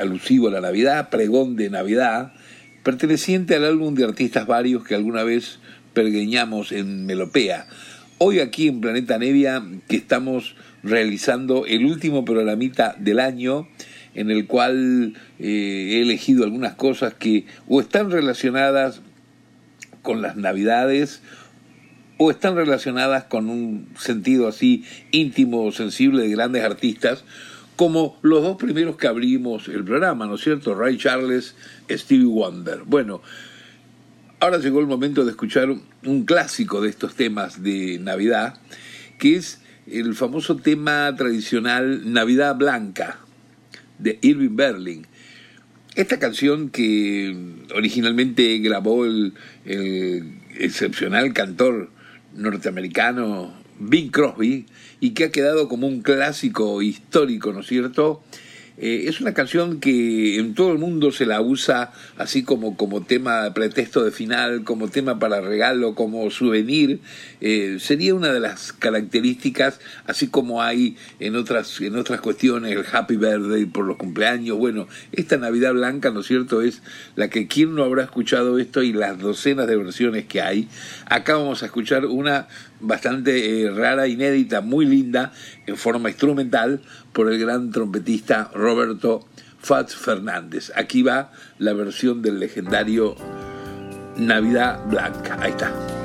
alusivo 0.01 0.49
a 0.49 0.51
la 0.51 0.63
Navidad, 0.63 1.11
pregón 1.11 1.57
de 1.57 1.69
Navidad, 1.69 2.33
perteneciente 2.83 3.57
al 3.57 3.67
álbum 3.67 3.95
de 3.95 4.05
artistas 4.05 4.47
varios 4.47 4.83
que 4.83 4.95
alguna 4.95 5.25
vez 5.25 5.59
pergueñamos 5.93 6.73
en 6.73 7.05
Melopea. 7.05 7.67
Hoy 8.17 8.41
aquí 8.41 8.69
en 8.69 8.81
Planeta 8.81 9.19
Nevia 9.19 9.63
que 9.89 9.97
estamos 9.97 10.57
realizando 10.83 11.67
el 11.67 11.85
último 11.85 12.25
programita 12.25 12.97
del 12.99 13.21
año 13.21 13.69
en 14.15 14.31
el 14.31 14.47
cual 14.47 15.13
eh, 15.39 15.99
he 15.99 16.01
elegido 16.01 16.45
algunas 16.45 16.77
cosas 16.77 17.13
que 17.13 17.45
o 17.69 17.83
están 17.83 18.11
relacionadas 18.11 19.03
con 20.01 20.23
las 20.23 20.35
navidades 20.35 21.21
o 22.25 22.31
están 22.31 22.55
relacionadas 22.55 23.25
con 23.25 23.51
un 23.51 23.89
sentido 23.99 24.47
así 24.47 24.85
íntimo 25.11 25.65
o 25.65 25.73
sensible 25.73 26.23
de 26.23 26.29
grandes 26.29 26.63
artistas, 26.63 27.25
como 27.75 28.17
los 28.23 28.45
dos 28.45 28.57
primeros 28.59 28.97
que 28.97 29.09
abrimos 29.09 29.67
el 29.67 29.83
programa, 29.83 30.27
¿no 30.27 30.37
es 30.37 30.43
cierto? 30.43 30.77
Ray 30.77 30.99
Charles, 30.99 31.57
Stevie 31.91 32.27
Wonder. 32.27 32.83
Bueno, 32.87 33.23
ahora 34.39 34.59
llegó 34.59 34.79
el 34.79 34.87
momento 34.87 35.25
de 35.25 35.33
escuchar 35.33 35.75
un 36.05 36.25
clásico 36.25 36.81
de 36.81 36.91
estos 36.91 37.17
temas 37.17 37.61
de 37.61 37.99
Navidad, 37.99 38.61
que 39.19 39.35
es 39.35 39.61
el 39.89 40.15
famoso 40.15 40.55
tema 40.55 41.13
tradicional 41.17 42.13
Navidad 42.13 42.55
Blanca 42.55 43.19
de 43.99 44.21
Irving 44.23 44.55
Berlin. 44.55 45.07
Esta 45.97 46.21
canción 46.21 46.71
que 46.71 47.37
originalmente 47.75 48.59
grabó 48.59 49.07
el, 49.07 49.35
el 49.65 50.39
excepcional 50.57 51.33
cantor 51.33 51.91
norteamericano 52.35 53.53
Bing 53.79 54.11
Crosby 54.11 54.67
y 55.01 55.11
que 55.11 55.25
ha 55.25 55.33
quedado 55.33 55.69
como 55.69 55.87
un 55.87 56.03
clásico 56.03 56.83
histórico, 56.83 57.53
¿no 57.53 57.61
es 57.61 57.67
cierto? 57.67 58.23
Eh, 58.79 59.05
es 59.07 59.21
una 59.21 59.35
canción 59.35 59.81
que 59.81 60.39
en 60.39 60.55
todo 60.55 60.73
el 60.73 60.79
mundo 60.79 61.13
se 61.13 61.27
la 61.27 61.41
usa 61.41 61.93
así 62.17 62.43
como, 62.43 62.77
como 62.77 63.03
tema 63.03 63.53
pretexto 63.55 64.03
de 64.03 64.11
final, 64.11 64.65
como 64.65 64.89
tema 64.89 65.19
para 65.19 65.41
regalo, 65.41 65.95
como 65.95 66.31
souvenir. 66.31 67.01
Eh, 67.41 67.79
sería 67.81 68.15
una 68.15 68.33
de 68.33 68.41
las 68.41 68.73
características, 68.73 69.81
así 70.07 70.29
como 70.29 70.63
hay 70.63 70.97
en 71.21 71.37
otras, 71.37 71.81
en 71.81 71.97
otras 71.97 72.21
cuestiones, 72.21 72.73
el 72.73 72.85
Happy 72.91 73.17
Birthday 73.17 73.67
por 73.67 73.85
los 73.85 73.97
cumpleaños. 73.97 74.59
Bueno, 74.59 74.89
esta 75.13 75.37
Navidad 75.37 75.73
Blanca, 75.75 76.11
¿no 76.11 76.21
es 76.21 76.27
cierto?, 76.27 76.63
es 76.63 76.83
la 77.17 77.29
que 77.29 77.47
quien 77.47 77.75
no 77.75 77.85
habrá 77.85 78.05
escuchado 78.05 78.59
esto 78.59 78.83
y 78.83 78.93
las 78.93 79.19
docenas 79.19 79.67
de 79.67 79.77
versiones 79.77 80.27
que 80.27 80.41
hay. 80.41 80.69
Acá 81.07 81.37
vamos 81.37 81.63
a 81.63 81.67
escuchar 81.67 82.07
una 82.07 82.49
bastante 82.83 83.63
eh, 83.63 83.71
rara, 83.71 84.07
inédita, 84.09 84.61
muy 84.61 84.85
linda, 84.85 85.33
en 85.67 85.77
forma 85.77 86.11
instrumental, 86.11 86.81
por 87.13 87.31
el 87.33 87.39
gran 87.39 87.71
trompetista 87.71 88.51
Roberto 88.55 89.27
Fats 89.61 89.95
Fernández. 89.95 90.73
Aquí 90.77 91.03
va 91.03 91.33
la 91.59 91.73
versión 91.73 92.21
del 92.23 92.41
legendario 92.41 93.17
Navidad 94.17 94.85
Blanca. 94.87 95.39
Ahí 95.41 95.53
está. 95.53 96.02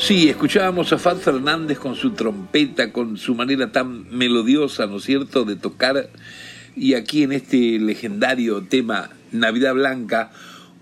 Sí, 0.00 0.30
escuchábamos 0.30 0.94
a 0.94 0.98
Fat 0.98 1.18
Fernández 1.18 1.78
con 1.78 1.94
su 1.94 2.12
trompeta, 2.12 2.90
con 2.90 3.18
su 3.18 3.34
manera 3.34 3.70
tan 3.70 4.08
melodiosa, 4.10 4.86
¿no 4.86 4.96
es 4.96 5.04
cierto?, 5.04 5.44
de 5.44 5.56
tocar. 5.56 6.08
Y 6.74 6.94
aquí 6.94 7.22
en 7.22 7.32
este 7.32 7.78
legendario 7.78 8.62
tema 8.62 9.10
Navidad 9.30 9.74
Blanca, 9.74 10.32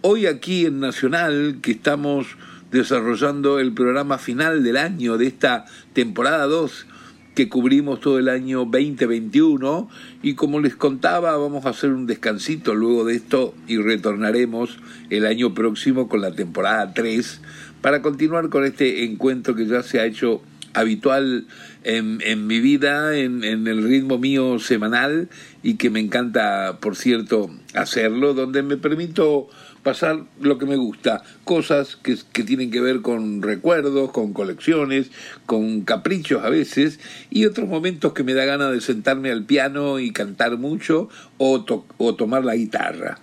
hoy 0.02 0.26
aquí 0.26 0.66
en 0.66 0.78
Nacional, 0.78 1.58
que 1.60 1.72
estamos 1.72 2.28
desarrollando 2.70 3.58
el 3.58 3.72
programa 3.72 4.18
final 4.18 4.62
del 4.62 4.76
año 4.76 5.18
de 5.18 5.26
esta 5.26 5.64
temporada 5.94 6.46
2 6.46 6.86
que 7.34 7.48
cubrimos 7.48 8.00
todo 8.00 8.18
el 8.18 8.28
año 8.28 8.64
2021 8.64 9.88
y 10.24 10.34
como 10.34 10.58
les 10.58 10.74
contaba 10.74 11.36
vamos 11.36 11.66
a 11.66 11.68
hacer 11.68 11.92
un 11.92 12.04
descansito 12.04 12.74
luego 12.74 13.04
de 13.04 13.14
esto 13.14 13.54
y 13.68 13.76
retornaremos 13.78 14.76
el 15.08 15.24
año 15.24 15.54
próximo 15.54 16.08
con 16.08 16.20
la 16.20 16.32
temporada 16.32 16.92
3 16.94 17.40
para 17.80 18.02
continuar 18.02 18.48
con 18.48 18.64
este 18.64 19.04
encuentro 19.04 19.54
que 19.54 19.66
ya 19.66 19.82
se 19.82 20.00
ha 20.00 20.06
hecho 20.06 20.42
habitual 20.74 21.46
en, 21.84 22.20
en 22.24 22.46
mi 22.46 22.60
vida, 22.60 23.16
en, 23.16 23.44
en, 23.44 23.66
el 23.66 23.82
ritmo 23.82 24.18
mío 24.18 24.58
semanal 24.58 25.28
y 25.62 25.74
que 25.74 25.90
me 25.90 26.00
encanta, 26.00 26.78
por 26.80 26.96
cierto, 26.96 27.50
hacerlo, 27.74 28.34
donde 28.34 28.62
me 28.62 28.76
permito 28.76 29.48
pasar 29.82 30.24
lo 30.40 30.58
que 30.58 30.66
me 30.66 30.76
gusta, 30.76 31.22
cosas 31.44 31.96
que, 31.96 32.16
tienen 32.44 32.70
que 32.70 32.80
ver 32.80 33.00
con 33.00 33.42
recuerdos, 33.42 34.10
con 34.10 34.32
colecciones, 34.32 35.10
con 35.46 35.82
caprichos 35.82 36.44
a 36.44 36.50
veces 36.50 37.00
y 37.30 37.46
otros 37.46 37.68
momentos 37.68 38.12
que 38.12 38.24
me 38.24 38.34
da 38.34 38.44
ganas 38.44 38.72
de 38.72 38.80
sentarme 38.80 39.30
al 39.30 39.44
piano 39.44 39.98
y 39.98 40.12
cantar 40.12 40.58
mucho 40.58 41.08
o, 41.38 41.64
o 41.96 42.14
tomar 42.14 42.44
la 42.44 42.56
guitarra. 42.56 43.18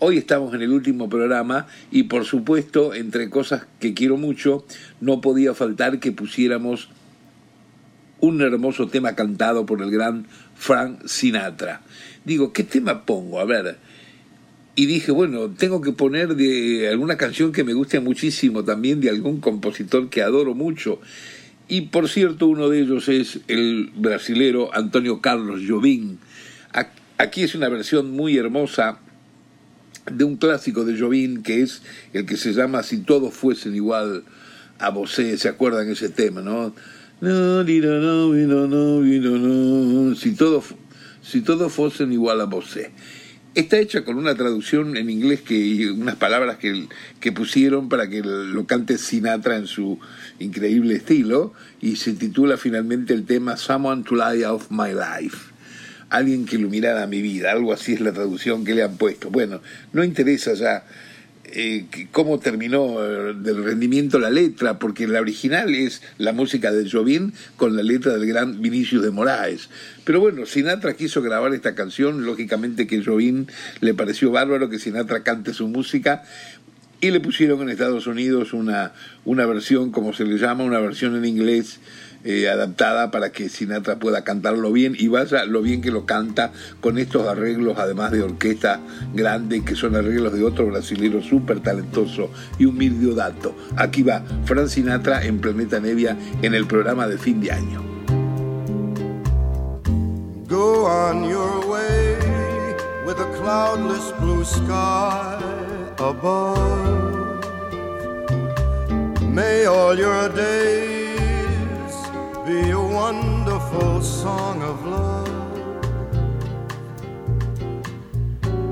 Hoy 0.00 0.18
estamos 0.18 0.52
en 0.54 0.62
el 0.62 0.72
último 0.72 1.08
programa 1.08 1.68
y 1.92 2.04
por 2.04 2.24
supuesto, 2.24 2.94
entre 2.94 3.30
cosas 3.30 3.66
que 3.78 3.94
quiero 3.94 4.16
mucho, 4.16 4.66
no 5.00 5.20
podía 5.20 5.54
faltar 5.54 6.00
que 6.00 6.10
pusiéramos 6.10 6.88
un 8.18 8.40
hermoso 8.40 8.88
tema 8.88 9.14
cantado 9.14 9.66
por 9.66 9.82
el 9.82 9.92
gran 9.92 10.26
Frank 10.56 11.06
Sinatra. 11.06 11.82
Digo, 12.24 12.52
¿qué 12.52 12.64
tema 12.64 13.04
pongo? 13.04 13.38
A 13.38 13.44
ver. 13.44 13.78
Y 14.74 14.86
dije, 14.86 15.12
bueno, 15.12 15.50
tengo 15.50 15.80
que 15.80 15.92
poner 15.92 16.34
de 16.34 16.88
alguna 16.88 17.16
canción 17.16 17.52
que 17.52 17.62
me 17.62 17.72
guste 17.72 18.00
muchísimo, 18.00 18.64
también 18.64 19.00
de 19.00 19.10
algún 19.10 19.40
compositor 19.40 20.10
que 20.10 20.22
adoro 20.22 20.54
mucho. 20.54 21.00
Y 21.68 21.82
por 21.82 22.08
cierto, 22.08 22.48
uno 22.48 22.68
de 22.68 22.80
ellos 22.80 23.08
es 23.08 23.40
el 23.46 23.92
brasilero 23.94 24.74
Antonio 24.74 25.20
Carlos 25.20 25.60
Jobim. 25.68 26.16
Aquí 27.16 27.44
es 27.44 27.54
una 27.54 27.68
versión 27.68 28.10
muy 28.10 28.36
hermosa 28.36 28.98
de 30.10 30.24
un 30.24 30.36
clásico 30.36 30.84
de 30.84 30.98
Jobim 30.98 31.42
que 31.42 31.62
es 31.62 31.82
el 32.12 32.26
que 32.26 32.36
se 32.36 32.52
llama 32.52 32.82
Si 32.82 32.98
todos 32.98 33.32
fuesen 33.34 33.74
igual 33.74 34.24
a 34.78 34.90
Bosé, 34.90 35.38
¿se 35.38 35.48
acuerdan 35.48 35.88
ese 35.90 36.08
tema, 36.08 36.42
no? 36.42 36.74
Si 40.16 40.32
todos 40.32 40.64
si 41.22 41.40
todos 41.40 41.72
fuesen 41.72 42.12
igual 42.12 42.40
a 42.42 42.44
Bosé. 42.44 42.90
Está 43.54 43.78
hecha 43.78 44.04
con 44.04 44.18
una 44.18 44.34
traducción 44.34 44.96
en 44.96 45.08
inglés 45.08 45.40
que 45.40 45.90
unas 45.90 46.16
palabras 46.16 46.58
que, 46.58 46.88
que 47.20 47.32
pusieron 47.32 47.88
para 47.88 48.10
que 48.10 48.20
lo 48.20 48.66
cante 48.66 48.98
Sinatra 48.98 49.56
en 49.56 49.68
su 49.68 50.00
increíble 50.40 50.96
estilo 50.96 51.52
y 51.80 51.96
se 51.96 52.14
titula 52.14 52.56
finalmente 52.56 53.14
el 53.14 53.24
tema 53.24 53.56
Someone 53.56 54.02
to 54.02 54.16
Light 54.16 54.44
of 54.44 54.70
My 54.70 54.90
Life 54.92 55.53
alguien 56.10 56.46
que 56.46 56.56
iluminara 56.56 57.06
mi 57.06 57.22
vida, 57.22 57.52
algo 57.52 57.72
así 57.72 57.94
es 57.94 58.00
la 58.00 58.12
traducción 58.12 58.64
que 58.64 58.74
le 58.74 58.82
han 58.82 58.96
puesto. 58.96 59.30
Bueno, 59.30 59.60
no 59.92 60.04
interesa 60.04 60.54
ya 60.54 60.84
eh, 61.56 61.84
cómo 62.10 62.40
terminó 62.40 63.04
eh, 63.04 63.34
del 63.34 63.62
rendimiento 63.62 64.18
la 64.18 64.30
letra, 64.30 64.78
porque 64.78 65.06
la 65.06 65.20
original 65.20 65.74
es 65.74 66.02
la 66.18 66.32
música 66.32 66.72
de 66.72 66.90
Jobim 66.90 67.32
con 67.56 67.76
la 67.76 67.82
letra 67.82 68.14
del 68.14 68.26
gran 68.26 68.60
Vinicius 68.60 69.02
de 69.02 69.10
Moraes. 69.10 69.68
Pero 70.04 70.20
bueno, 70.20 70.46
Sinatra 70.46 70.94
quiso 70.94 71.22
grabar 71.22 71.54
esta 71.54 71.74
canción, 71.74 72.24
lógicamente 72.24 72.86
que 72.86 73.04
Jobim 73.04 73.46
le 73.80 73.94
pareció 73.94 74.30
bárbaro 74.30 74.68
que 74.68 74.78
Sinatra 74.78 75.22
cante 75.22 75.54
su 75.54 75.68
música, 75.68 76.24
y 77.00 77.10
le 77.10 77.20
pusieron 77.20 77.60
en 77.62 77.68
Estados 77.68 78.06
Unidos 78.06 78.52
una, 78.52 78.92
una 79.24 79.44
versión, 79.44 79.92
como 79.92 80.12
se 80.14 80.24
le 80.24 80.38
llama, 80.38 80.64
una 80.64 80.80
versión 80.80 81.14
en 81.14 81.26
inglés 81.26 81.78
eh, 82.24 82.48
adaptada 82.48 83.10
para 83.10 83.30
que 83.30 83.48
Sinatra 83.48 83.98
pueda 83.98 84.24
cantarlo 84.24 84.72
bien 84.72 84.96
y 84.98 85.08
vaya 85.08 85.44
lo 85.44 85.62
bien 85.62 85.82
que 85.82 85.90
lo 85.90 86.06
canta 86.06 86.52
con 86.80 86.98
estos 86.98 87.26
arreglos, 87.26 87.78
además 87.78 88.12
de 88.12 88.22
orquesta 88.22 88.80
grande, 89.12 89.62
que 89.64 89.76
son 89.76 89.94
arreglos 89.94 90.32
de 90.32 90.42
otro 90.42 90.66
brasilero 90.66 91.22
súper 91.22 91.60
talentoso 91.60 92.30
y 92.58 92.64
humilde 92.64 93.14
dato. 93.14 93.54
Aquí 93.76 94.02
va 94.02 94.22
Fran 94.44 94.68
Sinatra 94.68 95.24
en 95.24 95.38
Planeta 95.38 95.80
Nevia 95.80 96.16
en 96.42 96.54
el 96.54 96.66
programa 96.66 97.06
de 97.06 97.18
fin 97.18 97.40
de 97.40 97.52
año. 97.52 97.82
Go 100.48 100.86
on 100.86 101.28
your 101.28 101.66
way 101.66 102.16
with 103.04 103.18
a 103.18 103.30
cloudless 103.36 104.12
blue 104.20 104.44
sky 104.44 105.38
above. 105.98 106.58
May 109.22 109.66
all 109.66 109.98
your 109.98 110.28
days 110.28 111.13
be 112.44 112.70
a 112.70 112.78
wonderful 112.78 114.02
song 114.02 114.62
of 114.62 114.84
love. 114.84 115.28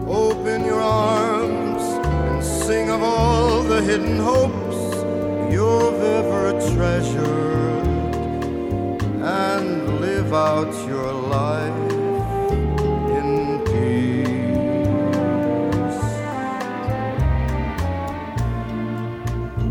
Open 0.06 0.62
your 0.66 0.82
arms 0.82 1.82
and 1.82 2.44
sing 2.44 2.90
of 2.90 3.02
all 3.02 3.62
the 3.62 3.80
hidden 3.80 4.18
hopes 4.18 4.76
you've 5.50 6.02
ever 6.02 6.52
treasured 6.74 7.86
and 9.22 10.00
live 10.02 10.34
out 10.34 10.74
your 10.86 11.10
life 11.10 11.92
in 13.18 13.58
peace. 13.70 14.42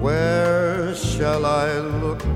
Where 0.02 0.96
shall 0.96 1.46
I 1.46 1.78
look? 1.78 2.31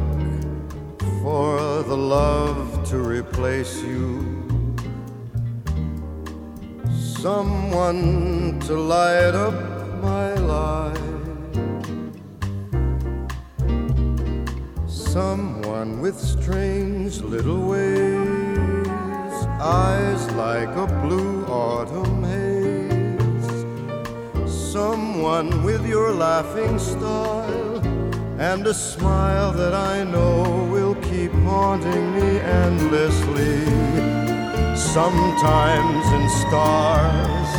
For 1.35 1.83
the 1.83 1.97
love 1.97 2.87
to 2.89 2.97
replace 2.97 3.83
you. 3.83 4.07
Someone 6.97 8.57
to 8.61 8.73
light 8.95 9.35
up 9.47 9.57
my 10.01 10.33
life. 10.55 11.11
Someone 14.87 15.99
with 15.99 16.17
strange 16.17 17.19
little 17.19 17.63
ways, 17.67 19.37
eyes 19.59 20.23
like 20.43 20.73
a 20.85 20.87
blue 21.03 21.43
autumn 21.47 22.23
haze. 22.31 23.51
Someone 24.71 25.49
with 25.63 25.85
your 25.85 26.13
laughing 26.13 26.79
style 26.79 27.81
and 28.39 28.67
a 28.67 28.73
smile 28.73 29.51
that 29.53 29.73
I 29.73 30.03
know 30.03 30.69
will 30.71 30.84
haunting 31.45 32.05
me 32.15 32.39
endlessly. 32.39 33.65
Sometimes 34.75 36.05
in 36.17 36.25
stars 36.43 37.49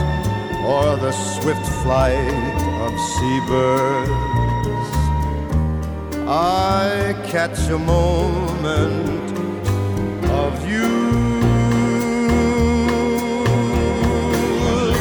or 0.64 0.96
the 0.96 1.12
swift 1.12 1.66
flight 1.82 2.56
of 2.84 2.92
seabirds, 3.12 4.10
I 6.28 7.14
catch 7.28 7.60
a 7.68 7.78
moment 7.78 9.30
of 10.44 10.52
you. 10.68 10.90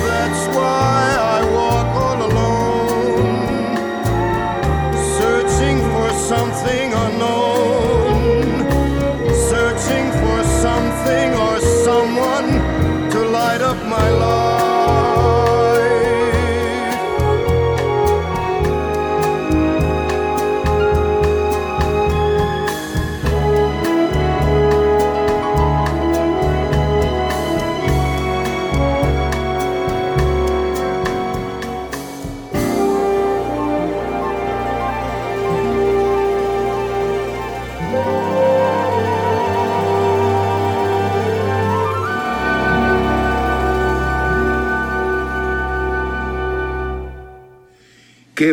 That's 0.07 0.43
why 0.55 1.01
I 1.35 1.39
walk 1.59 1.89
all 2.05 2.19
alone, 2.29 3.35
searching 5.19 5.77
for 5.93 6.09
something 6.31 6.93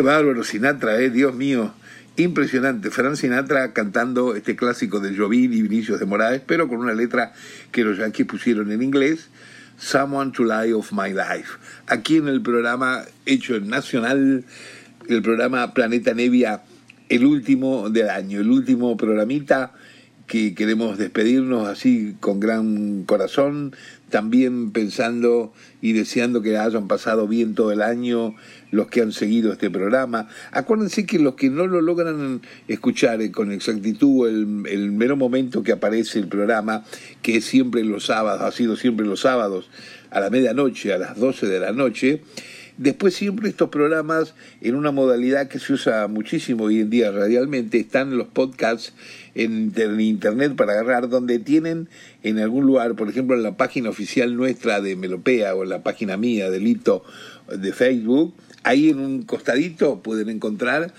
bárbaro 0.03 0.43
Sinatra, 0.43 0.99
eh, 0.99 1.09
Dios 1.09 1.33
mío. 1.33 1.73
Impresionante, 2.15 2.91
Fran 2.91 3.17
Sinatra 3.17 3.73
cantando 3.73 4.35
este 4.35 4.55
clásico 4.55 4.99
de 4.99 5.17
Jovín 5.17 5.51
y 5.51 5.63
Vinicius 5.63 5.99
de 5.99 6.05
Moraes, 6.05 6.43
pero 6.45 6.67
con 6.67 6.77
una 6.77 6.93
letra 6.93 7.33
que 7.71 7.83
los 7.83 7.97
yanquis 7.97 8.27
pusieron 8.27 8.71
en 8.71 8.83
inglés, 8.83 9.29
Someone 9.77 10.31
to 10.31 10.43
Lie 10.43 10.73
of 10.73 10.91
My 10.91 11.09
Life. 11.09 11.57
Aquí 11.87 12.17
en 12.17 12.27
el 12.27 12.43
programa 12.43 13.01
hecho 13.25 13.55
en 13.55 13.67
Nacional, 13.67 14.43
el 15.09 15.21
programa 15.23 15.73
Planeta 15.73 16.13
Nevia, 16.13 16.61
el 17.09 17.25
último 17.25 17.89
del 17.89 18.09
año, 18.09 18.41
el 18.41 18.51
último 18.51 18.95
programita 18.95 19.71
que 20.27 20.55
queremos 20.55 20.97
despedirnos 20.97 21.67
así 21.67 22.15
con 22.19 22.39
gran 22.39 23.03
corazón, 23.03 23.75
también 24.09 24.71
pensando 24.71 25.53
y 25.81 25.93
deseando 25.93 26.41
que 26.41 26.57
hayan 26.57 26.87
pasado 26.87 27.27
bien 27.27 27.55
todo 27.55 27.71
el 27.71 27.81
año 27.81 28.35
los 28.71 28.87
que 28.87 29.01
han 29.01 29.11
seguido 29.11 29.51
este 29.51 29.69
programa. 29.69 30.27
Acuérdense 30.51 31.05
que 31.05 31.19
los 31.19 31.35
que 31.35 31.49
no 31.49 31.67
lo 31.67 31.81
logran 31.81 32.41
escuchar 32.67 33.19
con 33.31 33.51
exactitud 33.51 34.27
el, 34.27 34.63
el 34.67 34.91
mero 34.91 35.17
momento 35.17 35.61
que 35.63 35.71
aparece 35.71 36.19
el 36.19 36.27
programa, 36.27 36.85
que 37.21 37.37
es 37.37 37.45
siempre 37.45 37.83
los 37.83 38.05
sábados, 38.05 38.41
ha 38.41 38.51
sido 38.51 38.75
siempre 38.75 39.05
los 39.05 39.21
sábados, 39.21 39.69
a 40.09 40.19
la 40.19 40.29
medianoche, 40.29 40.93
a 40.93 40.97
las 40.97 41.17
12 41.17 41.47
de 41.47 41.59
la 41.59 41.71
noche, 41.71 42.21
Después 42.77 43.13
siempre 43.13 43.49
estos 43.49 43.69
programas, 43.69 44.33
en 44.61 44.73
una 44.73 44.91
modalidad 44.91 45.47
que 45.47 45.59
se 45.59 45.73
usa 45.73 46.07
muchísimo 46.07 46.65
hoy 46.65 46.79
en 46.79 46.89
día 46.89 47.11
radialmente, 47.11 47.79
están 47.79 48.17
los 48.17 48.27
podcasts 48.27 48.93
en, 49.35 49.71
internet 49.99 50.55
para 50.55 50.73
agarrar, 50.73 51.07
donde 51.07 51.37
tienen 51.37 51.87
en 52.23 52.39
algún 52.39 52.65
lugar, 52.65 52.95
por 52.95 53.09
ejemplo 53.09 53.35
en 53.35 53.43
la 53.43 53.57
página 53.57 53.89
oficial 53.89 54.35
nuestra 54.35 54.81
de 54.81 54.95
Melopea 54.95 55.53
o 55.55 55.63
en 55.63 55.69
la 55.69 55.83
página 55.83 56.17
mía 56.17 56.49
de 56.49 56.59
Lito 56.59 57.03
de 57.47 57.73
Facebook, 57.73 58.33
ahí 58.63 58.89
en 58.89 58.99
un 58.99 59.21
costadito 59.21 60.01
pueden 60.01 60.29
encontrar 60.29 60.93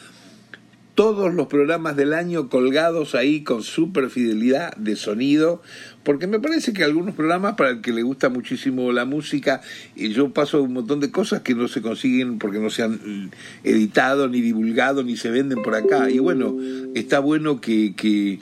todos 0.95 1.35
los 1.35 1.49
programas 1.49 1.97
del 1.97 2.15
año 2.15 2.49
colgados 2.49 3.17
ahí 3.17 3.43
con 3.43 3.65
super 3.65 4.11
fidelidad 4.11 4.77
de 4.77 4.95
sonido, 4.95 5.61
porque 6.05 6.27
me 6.27 6.39
parece 6.39 6.73
que 6.73 6.85
algunos 6.85 7.15
programas 7.15 7.55
para 7.55 7.71
el 7.71 7.81
que 7.81 7.93
le 7.93 8.03
gusta 8.03 8.29
muchísimo 8.29 8.93
la 8.93 9.05
música, 9.07 9.63
y 9.97 10.11
yo 10.11 10.31
paso 10.31 10.63
un 10.63 10.75
montón 10.75 11.01
de 11.01 11.11
cosas 11.11 11.41
que 11.41 11.55
no 11.55 11.67
se 11.67 11.81
consiguen 11.83 12.39
porque 12.39 12.59
no 12.59 12.71
se 12.71 12.83
han 12.83 13.31
editado, 13.65 14.29
ni 14.29 14.41
divulgado, 14.41 15.03
ni 15.03 15.17
se 15.17 15.31
venden 15.31 15.63
por 15.63 15.75
acá. 15.75 16.11
Y 16.11 16.19
bueno, 16.19 16.55
está 16.95 17.21
bueno 17.21 17.61
que, 17.61 17.95
que, 17.97 18.41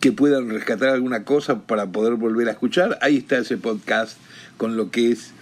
que 0.00 0.12
puedan 0.12 0.50
rescatar 0.50 0.88
alguna 0.88 1.24
cosa 1.24 1.62
para 1.62 1.86
poder 1.86 2.14
volver 2.14 2.48
a 2.48 2.52
escuchar. 2.52 2.98
Ahí 3.00 3.18
está 3.18 3.38
ese 3.38 3.56
podcast 3.56 4.18
con 4.56 4.76
lo 4.76 4.90
que 4.90 5.12
es 5.12 5.32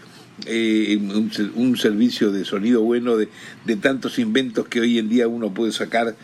eh, 0.47 0.99
un, 1.01 1.31
un, 1.55 1.77
servicio 1.77 2.33
de 2.33 2.45
sonido 2.45 2.83
bueno 2.83 3.17
de, 3.17 3.29
de 3.65 3.77
tantos 3.77 4.19
inventos 4.19 4.67
que 4.67 4.81
hoy 4.81 4.99
en 4.99 5.09
día 5.09 5.29
uno 5.29 5.55
puede 5.55 5.71
sacar 5.71 6.17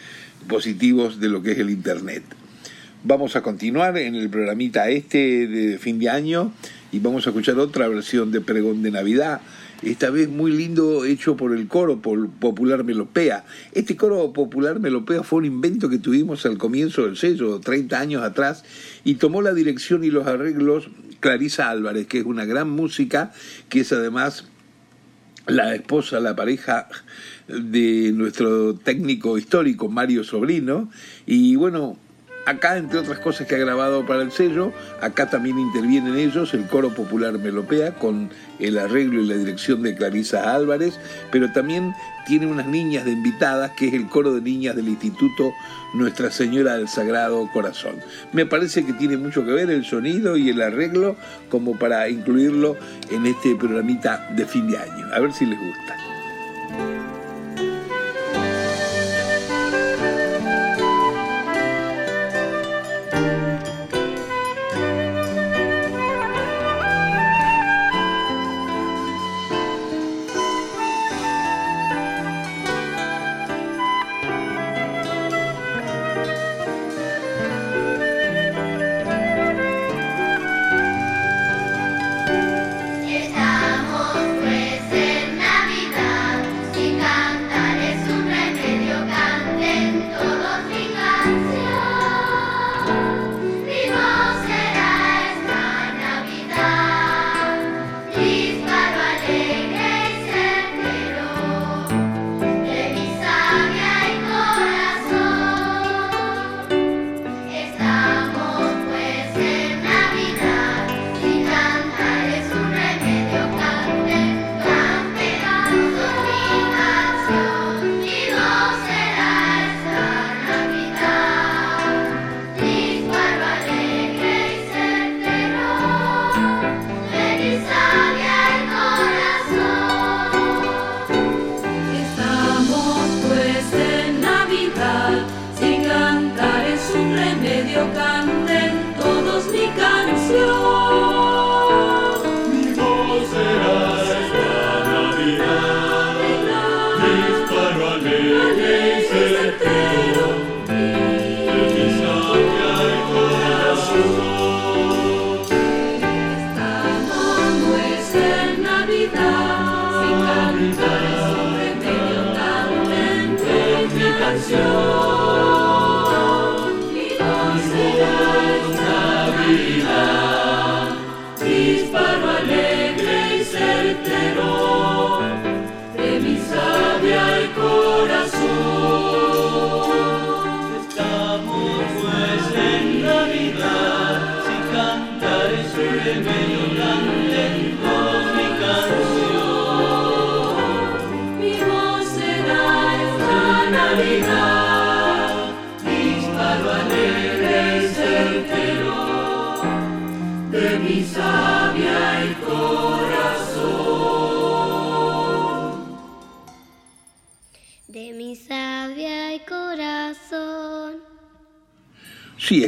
positivos 0.48 1.20
de 1.20 1.28
lo 1.28 1.42
que 1.42 1.52
es 1.52 1.58
el 1.58 1.70
Internet. 1.70 2.24
Vamos 3.02 3.34
a 3.34 3.40
continuar 3.40 3.96
en 3.96 4.14
el 4.14 4.28
programita 4.28 4.90
este 4.90 5.46
de 5.46 5.78
fin 5.78 5.98
de 5.98 6.10
año 6.10 6.52
y 6.92 6.98
vamos 6.98 7.26
a 7.26 7.30
escuchar 7.30 7.58
otra 7.58 7.88
versión 7.88 8.30
de 8.30 8.42
Pregón 8.42 8.82
de 8.82 8.90
Navidad, 8.90 9.40
esta 9.82 10.10
vez 10.10 10.28
muy 10.28 10.52
lindo 10.52 11.06
hecho 11.06 11.34
por 11.34 11.56
el 11.56 11.66
coro 11.66 12.02
popular 12.02 12.84
Melopea. 12.84 13.46
Este 13.72 13.96
coro 13.96 14.34
popular 14.34 14.80
Melopea 14.80 15.22
fue 15.22 15.38
un 15.38 15.44
invento 15.46 15.88
que 15.88 15.96
tuvimos 15.96 16.44
al 16.44 16.58
comienzo 16.58 17.06
del 17.06 17.16
sello, 17.16 17.58
30 17.58 17.98
años 17.98 18.22
atrás, 18.22 18.64
y 19.02 19.14
tomó 19.14 19.40
la 19.40 19.54
dirección 19.54 20.04
y 20.04 20.10
los 20.10 20.26
arreglos 20.26 20.90
Clarisa 21.20 21.70
Álvarez, 21.70 22.06
que 22.06 22.18
es 22.18 22.26
una 22.26 22.44
gran 22.44 22.68
música, 22.68 23.32
que 23.70 23.80
es 23.80 23.92
además 23.94 24.44
la 25.46 25.74
esposa, 25.74 26.20
la 26.20 26.36
pareja 26.36 26.86
de 27.48 28.12
nuestro 28.12 28.74
técnico 28.74 29.38
histórico 29.38 29.88
Mario 29.88 30.22
Sobrino, 30.22 30.90
y 31.24 31.56
bueno, 31.56 31.96
Acá, 32.50 32.76
entre 32.76 32.98
otras 32.98 33.20
cosas 33.20 33.46
que 33.46 33.54
ha 33.54 33.58
grabado 33.58 34.04
para 34.04 34.22
el 34.22 34.32
sello, 34.32 34.72
acá 35.00 35.30
también 35.30 35.56
intervienen 35.56 36.16
ellos, 36.16 36.52
el 36.52 36.66
Coro 36.66 36.92
Popular 36.92 37.38
Melopea, 37.38 37.94
con 37.94 38.28
el 38.58 38.76
arreglo 38.76 39.22
y 39.22 39.26
la 39.28 39.36
dirección 39.36 39.84
de 39.84 39.94
Clarisa 39.94 40.52
Álvarez, 40.52 40.98
pero 41.30 41.52
también 41.52 41.94
tiene 42.26 42.48
unas 42.48 42.66
niñas 42.66 43.04
de 43.04 43.12
invitadas, 43.12 43.70
que 43.76 43.86
es 43.86 43.94
el 43.94 44.08
coro 44.08 44.34
de 44.34 44.40
niñas 44.40 44.74
del 44.74 44.88
Instituto 44.88 45.54
Nuestra 45.94 46.32
Señora 46.32 46.76
del 46.76 46.88
Sagrado 46.88 47.48
Corazón. 47.52 47.94
Me 48.32 48.46
parece 48.46 48.84
que 48.84 48.94
tiene 48.94 49.16
mucho 49.16 49.46
que 49.46 49.52
ver 49.52 49.70
el 49.70 49.84
sonido 49.84 50.36
y 50.36 50.48
el 50.50 50.60
arreglo 50.60 51.14
como 51.50 51.78
para 51.78 52.08
incluirlo 52.08 52.76
en 53.12 53.26
este 53.26 53.54
programita 53.54 54.28
de 54.34 54.44
fin 54.44 54.68
de 54.68 54.76
año. 54.76 55.06
A 55.14 55.20
ver 55.20 55.32
si 55.32 55.46
les 55.46 55.56
gusta. 55.56 56.09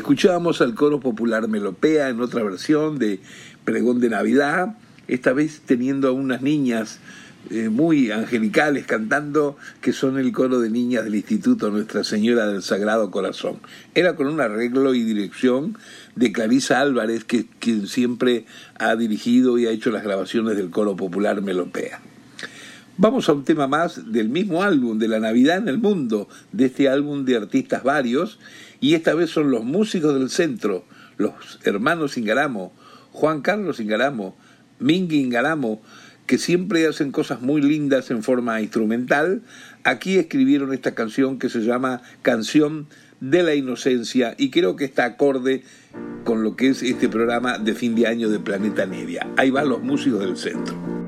Escuchábamos 0.02 0.60
al 0.60 0.74
coro 0.74 0.98
popular 0.98 1.46
Melopea 1.46 2.08
en 2.08 2.20
otra 2.20 2.42
versión 2.42 2.98
de 2.98 3.20
Pregón 3.64 4.00
de 4.00 4.10
Navidad, 4.10 4.76
esta 5.06 5.32
vez 5.32 5.62
teniendo 5.64 6.08
a 6.08 6.10
unas 6.10 6.42
niñas 6.42 6.98
eh, 7.50 7.68
muy 7.68 8.10
angelicales 8.10 8.84
cantando, 8.84 9.56
que 9.80 9.92
son 9.92 10.18
el 10.18 10.32
coro 10.32 10.58
de 10.58 10.70
niñas 10.70 11.04
del 11.04 11.14
Instituto 11.14 11.70
Nuestra 11.70 12.02
Señora 12.02 12.48
del 12.48 12.64
Sagrado 12.64 13.12
Corazón. 13.12 13.60
Era 13.94 14.16
con 14.16 14.26
un 14.26 14.40
arreglo 14.40 14.92
y 14.92 15.04
dirección 15.04 15.78
de 16.16 16.32
Clarisa 16.32 16.80
Álvarez, 16.80 17.22
que 17.22 17.46
quien 17.60 17.86
siempre 17.86 18.44
ha 18.80 18.96
dirigido 18.96 19.56
y 19.56 19.66
ha 19.66 19.70
hecho 19.70 19.92
las 19.92 20.02
grabaciones 20.02 20.56
del 20.56 20.70
coro 20.70 20.96
popular 20.96 21.42
Melopea. 21.42 22.00
Vamos 22.96 23.28
a 23.28 23.34
un 23.34 23.44
tema 23.44 23.68
más 23.68 24.12
del 24.12 24.28
mismo 24.28 24.64
álbum, 24.64 24.98
de 24.98 25.06
la 25.06 25.20
Navidad 25.20 25.58
en 25.58 25.68
el 25.68 25.78
Mundo, 25.78 26.28
de 26.50 26.66
este 26.66 26.88
álbum 26.88 27.24
de 27.24 27.36
artistas 27.36 27.84
varios, 27.84 28.40
y 28.82 28.94
esta 28.94 29.14
vez 29.14 29.30
son 29.30 29.50
los 29.50 29.64
músicos 29.64 30.12
del 30.12 30.28
centro, 30.28 30.84
los 31.16 31.60
hermanos 31.62 32.18
Ingaramo, 32.18 32.74
Juan 33.12 33.40
Carlos 33.40 33.78
Ingaramo, 33.78 34.36
Mingi 34.80 35.20
Ingaramo, 35.20 35.80
que 36.26 36.36
siempre 36.36 36.86
hacen 36.86 37.12
cosas 37.12 37.40
muy 37.40 37.62
lindas 37.62 38.10
en 38.10 38.24
forma 38.24 38.60
instrumental, 38.60 39.42
aquí 39.84 40.18
escribieron 40.18 40.74
esta 40.74 40.96
canción 40.96 41.38
que 41.38 41.48
se 41.48 41.60
llama 41.60 42.02
Canción 42.22 42.88
de 43.20 43.44
la 43.44 43.54
Inocencia 43.54 44.34
y 44.36 44.50
creo 44.50 44.74
que 44.74 44.84
está 44.84 45.04
acorde 45.04 45.62
con 46.24 46.42
lo 46.42 46.56
que 46.56 46.68
es 46.68 46.82
este 46.82 47.08
programa 47.08 47.58
de 47.58 47.74
fin 47.74 47.94
de 47.94 48.08
año 48.08 48.28
de 48.30 48.40
Planeta 48.40 48.84
Nevia. 48.84 49.28
Ahí 49.36 49.50
van 49.50 49.68
los 49.68 49.80
músicos 49.80 50.20
del 50.20 50.36
centro. 50.36 51.01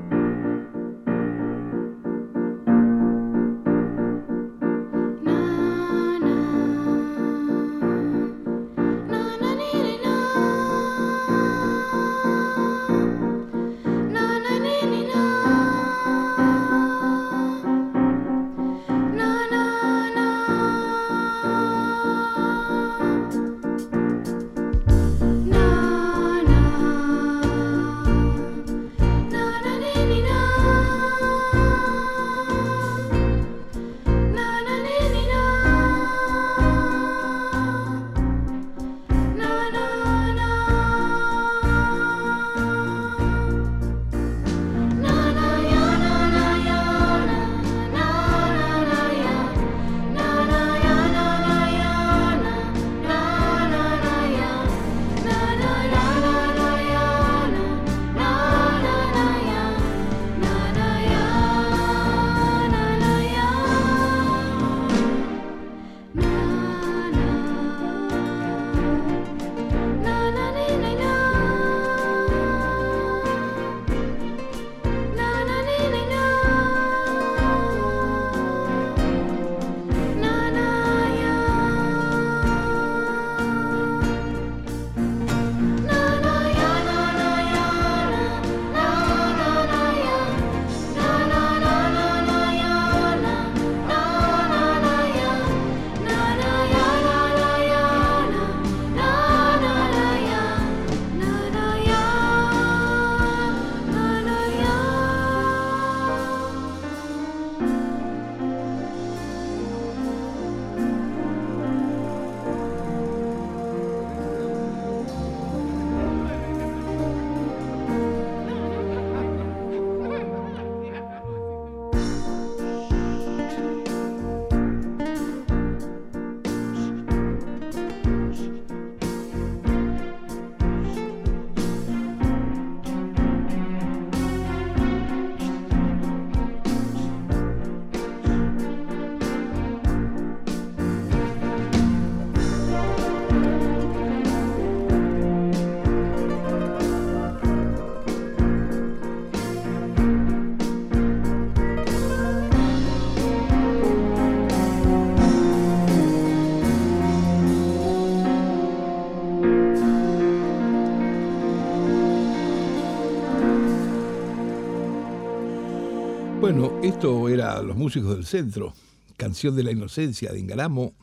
Esto 166.85 167.29
era 167.29 167.63
Los 167.63 167.75
Músicos 167.75 168.15
del 168.15 168.27
Centro, 168.27 168.75
Canción 169.17 169.55
de 169.55 169.63
la 169.63 169.71
Inocencia 169.71 170.31
de 170.31 170.39
Ingaramo. 170.39 170.93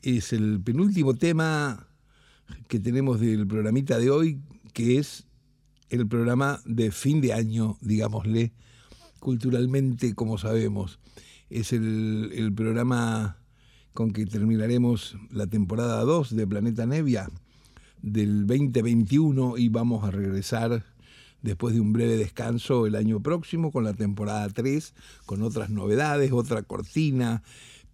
Es 0.00 0.32
el 0.32 0.60
penúltimo 0.60 1.14
tema 1.14 1.88
que 2.68 2.78
tenemos 2.78 3.18
del 3.18 3.48
programita 3.48 3.98
de 3.98 4.10
hoy, 4.10 4.40
que 4.72 4.98
es 4.98 5.26
el 5.90 6.06
programa 6.06 6.60
de 6.64 6.92
fin 6.92 7.20
de 7.20 7.32
año, 7.32 7.78
digámosle, 7.80 8.52
culturalmente, 9.18 10.14
como 10.14 10.38
sabemos. 10.38 11.00
Es 11.50 11.72
el, 11.72 12.30
el 12.32 12.52
programa 12.52 13.38
con 13.92 14.12
que 14.12 14.24
terminaremos 14.24 15.16
la 15.32 15.48
temporada 15.48 16.00
2 16.02 16.36
de 16.36 16.46
Planeta 16.46 16.86
Nevia 16.86 17.28
del 18.02 18.46
2021 18.46 19.58
y 19.58 19.68
vamos 19.68 20.04
a 20.04 20.12
regresar 20.12 20.84
después 21.46 21.74
de 21.74 21.80
un 21.80 21.92
breve 21.92 22.16
descanso 22.16 22.86
el 22.86 22.96
año 22.96 23.20
próximo 23.20 23.70
con 23.70 23.84
la 23.84 23.94
temporada 23.94 24.48
3, 24.48 24.94
con 25.24 25.42
otras 25.42 25.70
novedades, 25.70 26.32
otra 26.32 26.62
cortina, 26.62 27.42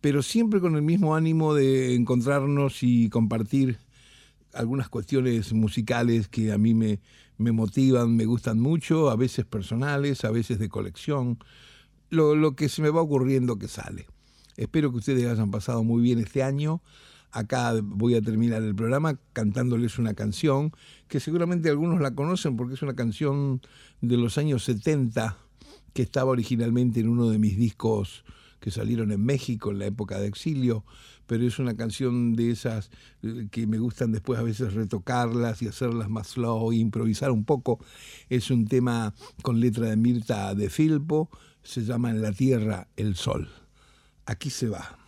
pero 0.00 0.22
siempre 0.22 0.61
con 0.61 0.74
el 0.74 0.82
mismo 0.82 1.14
ánimo 1.14 1.55
de 1.55 1.94
encontrarnos 1.94 2.82
y 2.82 3.11
compartir 3.11 3.78
algunas 4.55 4.88
cuestiones 4.88 5.53
musicales 5.53 6.28
que 6.28 6.50
a 6.50 6.59
mí 6.59 6.74
me, 6.74 7.00
me 7.36 7.53
motivan, 7.53 8.16
me 8.16 8.24
gustan 8.24 8.59
mucho, 8.59 9.11
a 9.11 9.16
veces 9.16 9.44
personales, 9.44 10.24
a 10.24 10.30
veces 10.30 10.59
de 10.59 10.70
colección, 10.70 11.38
lo, 12.09 12.34
lo 12.34 12.57
que 12.57 12.70
se 12.70 12.80
me 12.80 12.88
va 12.88 13.03
ocurriendo 13.03 13.59
que 13.59 13.68
sale. 13.68 14.07
Espero 14.57 14.90
que 14.90 14.98
ustedes 14.98 15.26
hayan 15.26 15.50
pasado 15.50 15.84
muy 15.84 16.03
bien 16.03 16.18
este 16.18 16.42
año. 16.42 16.82
Acá 17.33 17.72
voy 17.83 18.14
a 18.14 18.22
terminar 18.22 18.62
el 18.62 18.74
programa 18.74 19.18
cantándoles 19.33 19.99
una 19.99 20.14
canción 20.14 20.72
que 21.09 21.18
seguramente 21.18 21.70
algunos 21.70 22.01
la 22.01 22.14
conocen 22.14 22.57
porque 22.57 22.74
es 22.74 22.83
una 22.83 22.95
canción 22.95 23.62
de 24.03 24.18
los 24.18 24.37
años 24.37 24.64
70 24.64 25.39
que 25.95 26.03
estaba 26.03 26.30
originalmente 26.30 27.01
en 27.01 27.09
uno 27.09 27.30
de 27.30 27.39
mis 27.39 27.57
discos 27.57 28.24
que 28.61 28.70
salieron 28.70 29.11
en 29.11 29.22
México 29.24 29.70
en 29.70 29.80
la 29.80 29.87
época 29.87 30.20
de 30.20 30.28
exilio, 30.28 30.85
pero 31.26 31.45
es 31.45 31.59
una 31.59 31.76
canción 31.76 32.35
de 32.35 32.53
esas 32.53 32.91
eh, 33.22 33.49
que 33.51 33.66
me 33.66 33.78
gustan 33.78 34.12
después 34.12 34.39
a 34.39 34.43
veces 34.43 34.74
retocarlas 34.74 35.62
y 35.62 35.68
hacerlas 35.68 36.09
más 36.09 36.28
slow 36.28 36.70
e 36.70 36.76
improvisar 36.76 37.33
un 37.33 37.45
poco. 37.45 37.85
Es 38.28 38.51
un 38.51 38.66
tema 38.66 39.14
con 39.43 39.59
letra 39.59 39.89
de 39.89 39.97
Mirta 39.97 40.55
de 40.55 40.70
Filpo, 40.70 41.28
se 41.62 41.85
llama 41.85 42.11
En 42.11 42.22
la 42.22 42.33
Tierra 42.33 42.89
el 42.97 43.16
Sol. 43.16 43.49
Aquí 44.26 44.49
se 44.49 44.68
va. 44.68 45.01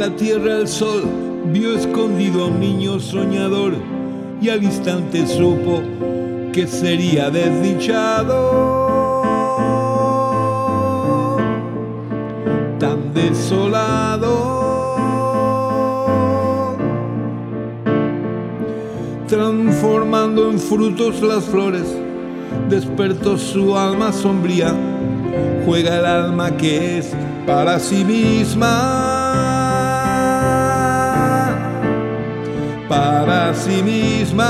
La 0.00 0.16
tierra 0.16 0.56
el 0.56 0.66
sol 0.66 1.02
vio 1.52 1.76
escondido 1.76 2.44
a 2.44 2.46
un 2.46 2.58
niño 2.58 2.98
soñador 3.00 3.74
y 4.40 4.48
al 4.48 4.64
instante 4.64 5.26
supo 5.26 5.82
que 6.54 6.66
sería 6.66 7.28
desdichado, 7.28 9.20
tan 12.78 13.12
desolado. 13.12 14.96
Transformando 19.28 20.50
en 20.50 20.58
frutos 20.58 21.20
las 21.20 21.44
flores, 21.44 21.94
despertó 22.70 23.36
su 23.36 23.76
alma 23.76 24.14
sombría, 24.14 24.74
juega 25.66 25.98
el 25.98 26.06
alma 26.06 26.56
que 26.56 26.96
es 26.96 27.12
para 27.46 27.78
sí 27.78 28.02
misma. 28.02 29.09
Sí 33.60 33.82
misma. 33.82 34.48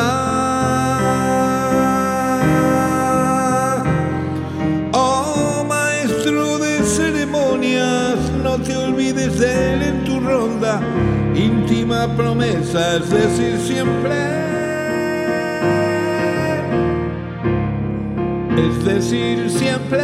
Oh 4.92 5.64
maestro 5.68 6.58
de 6.58 6.82
ceremonias, 6.84 8.18
no 8.42 8.58
te 8.58 8.76
olvides 8.76 9.38
de 9.38 9.74
él 9.74 9.82
en 9.82 10.04
tu 10.04 10.20
ronda. 10.20 10.80
Íntima 11.34 12.08
promesa 12.16 12.96
es 12.96 13.10
decir 13.10 13.58
siempre. 13.58 14.14
Es 18.56 18.84
decir 18.84 19.50
siempre. 19.50 20.00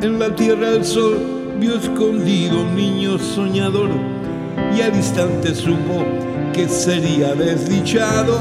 En 0.00 0.18
la 0.18 0.34
tierra 0.34 0.70
del 0.70 0.84
sol 0.84 1.33
escondido 1.72 2.64
niño 2.64 3.18
soñador 3.18 3.90
y 4.76 4.80
al 4.80 4.94
instante 4.94 5.54
supo 5.54 6.04
que 6.52 6.68
sería 6.68 7.34
desdichado, 7.34 8.38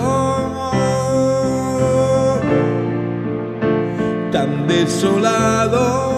tan 4.31 4.67
desolado. 4.67 6.13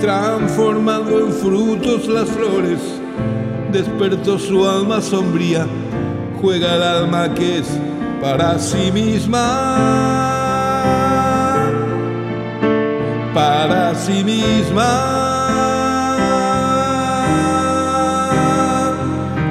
Transformando 0.00 1.20
en 1.20 1.32
frutos 1.32 2.08
las 2.08 2.28
flores, 2.28 2.80
despertó 3.72 4.38
su 4.38 4.68
alma 4.68 5.00
sombría, 5.00 5.66
juega 6.40 6.76
el 6.76 6.82
alma 6.82 7.32
que 7.34 7.58
es 7.58 7.68
para 8.20 8.58
sí 8.58 8.90
misma 8.92 10.41
sí 14.06 14.24
misma. 14.24 14.90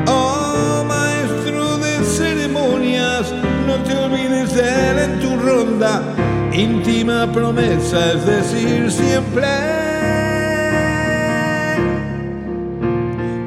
Oh 0.08 0.84
maestro 0.88 1.78
de 1.78 2.04
ceremonias, 2.04 3.34
no 3.66 3.76
te 3.84 3.96
olvides 3.96 4.54
de 4.54 4.90
él 4.90 5.00
en 5.00 5.20
tu 5.22 5.38
ronda. 5.38 6.02
Íntima 6.52 7.32
promesa, 7.32 8.12
es 8.14 8.26
decir, 8.26 8.92
siempre. 8.92 9.48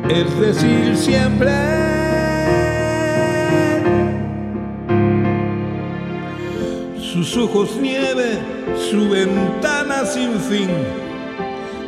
Es 0.09 0.41
decir, 0.41 0.97
siempre. 0.97 1.85
sus 7.15 7.37
ojos 7.37 7.77
nieve, 7.81 8.41
su 8.91 9.09
ventana 9.09 9.84
sin 10.07 10.39
fin, 10.41 10.69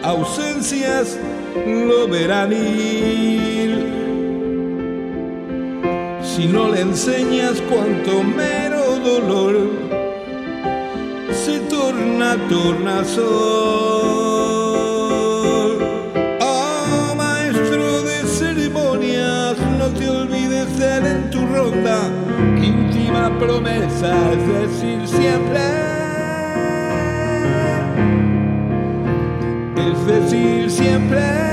ausencias 0.02 1.18
lo 1.66 2.08
verán 2.08 2.52
ir. 2.52 3.86
Si 6.22 6.46
no 6.46 6.68
le 6.68 6.80
enseñas 6.80 7.60
cuanto 7.70 8.22
mero 8.22 8.98
dolor 8.98 9.56
se 11.32 11.60
torna 11.60 12.36
tornasol. 12.48 13.26
Oh 16.40 17.14
maestro 17.16 18.02
de 18.02 18.22
ceremonias, 18.26 19.56
no 19.78 19.88
te 19.88 20.08
olvides 20.08 20.78
de 20.78 20.98
él 20.98 21.06
en 21.06 21.30
tu 21.30 21.46
ronda 21.46 22.10
íntima 22.62 23.38
promesa, 23.38 24.14
es 24.32 24.48
decir, 24.48 25.06
siempre. 25.06 26.05
Siempre. 30.68 31.45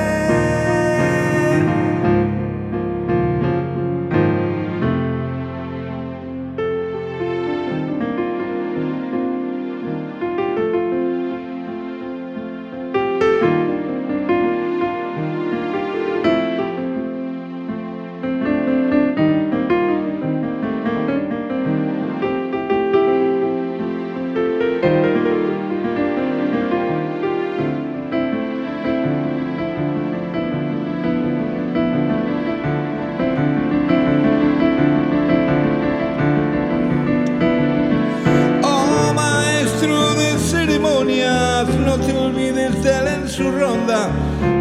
Él 42.67 43.07
en 43.07 43.29
su 43.29 43.51
ronda. 43.51 44.09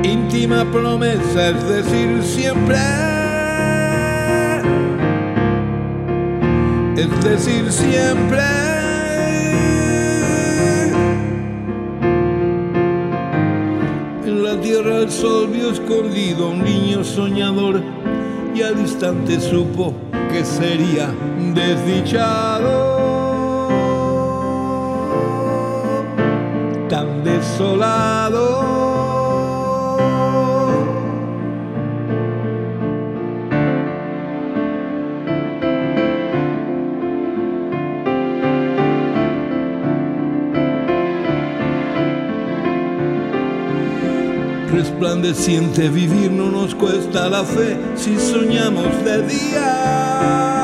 Íntima 0.03 0.65
promesa, 0.71 1.51
es 1.51 1.69
decir, 1.69 2.23
siempre. 2.23 2.77
Es 6.97 7.25
decir, 7.25 7.71
siempre. 7.71 8.41
En 14.25 14.43
la 14.43 14.61
tierra 14.61 14.99
el 14.99 15.11
sol 15.11 15.49
vio 15.49 15.71
escondido 15.71 16.51
un 16.51 16.65
niño 16.65 17.05
soñador 17.05 17.83
y 18.55 18.63
al 18.63 18.79
instante 18.79 19.41
supo 19.41 19.95
que 20.31 20.45
sería 20.45 21.11
desdichado. 21.55 23.02
Desolado. 27.53 28.73
Resplandeciente 44.73 45.89
vivir 45.91 46.31
no 46.31 46.51
nos 46.51 46.75
cuesta 46.75 47.29
la 47.29 47.45
fe 47.45 47.77
si 47.95 48.19
soñamos 48.19 49.05
de 49.05 49.27
día. 49.27 50.62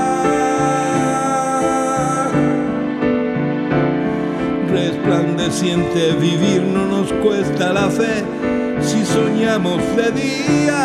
Resplandeciente 5.18 6.12
vivir 6.12 6.62
no 6.62 6.86
nos 6.86 7.12
cuesta 7.14 7.72
la 7.72 7.90
fe 7.90 8.22
si 8.80 9.04
soñamos 9.04 9.82
de 9.96 10.12
día. 10.12 10.84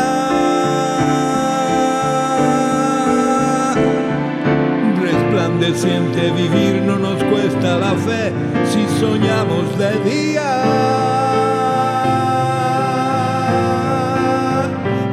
Resplandeciente 5.00 6.32
vivir 6.32 6.82
no 6.82 6.98
nos 6.98 7.24
cuesta 7.26 7.78
la 7.78 7.94
fe 7.94 8.34
si 8.66 8.88
soñamos 9.00 9.78
de 9.78 10.00
día. 10.00 10.64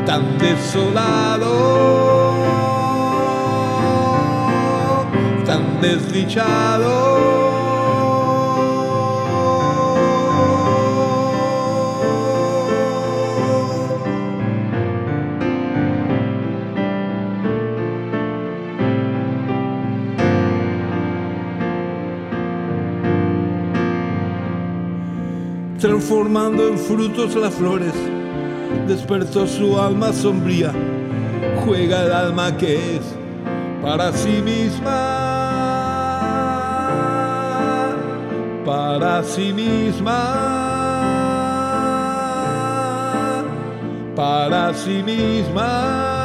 Tan 0.06 0.38
desolado, 0.38 1.52
tan 5.44 5.78
desdichado. 5.82 7.49
Transformando 25.80 26.68
en 26.68 26.78
frutos 26.78 27.34
las 27.34 27.54
flores. 27.54 27.94
Despertó 28.86 29.46
su 29.46 29.80
alma 29.80 30.12
sombría, 30.12 30.72
juega 31.64 32.04
el 32.04 32.12
alma 32.12 32.56
que 32.56 32.96
es 32.96 33.02
para 33.82 34.12
sí 34.12 34.42
misma, 34.42 34.90
para 38.64 39.24
sí 39.24 39.52
misma, 39.52 40.18
para 44.14 44.74
sí 44.74 45.02
misma. 45.02 46.19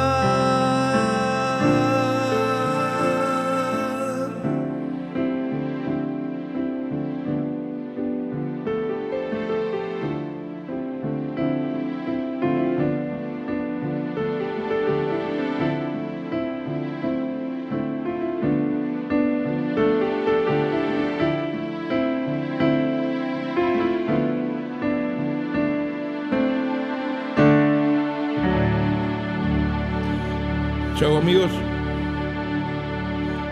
Amigos. 31.26 31.50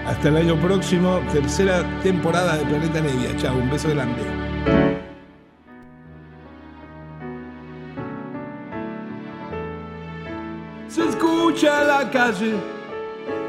Hasta 0.06 0.28
el 0.28 0.36
año 0.36 0.56
próximo, 0.60 1.18
tercera 1.32 1.82
temporada 2.04 2.56
de 2.56 2.64
Planeta 2.66 3.00
Nevia. 3.00 3.36
Chao, 3.36 3.56
un 3.56 3.68
beso 3.68 3.88
grande. 3.88 4.22
Se 10.86 11.04
escucha 11.08 11.82
en 11.82 11.88
la 11.88 12.10
calle, 12.12 12.54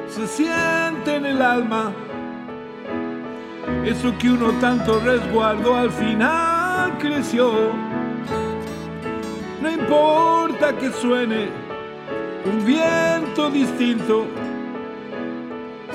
se 0.08 0.26
siente 0.26 1.18
en 1.18 1.26
el 1.28 1.40
alma. 1.40 1.94
Eso 3.86 4.12
que 4.18 4.32
uno 4.32 4.50
tanto 4.60 5.00
resguardó 5.02 5.76
al 5.76 5.92
final 5.92 6.98
creció. 6.98 7.52
No 9.62 9.70
importa 9.70 10.76
que 10.76 10.92
suene 10.92 11.65
un 12.46 12.66
viento 12.66 13.50
distinto. 13.50 14.26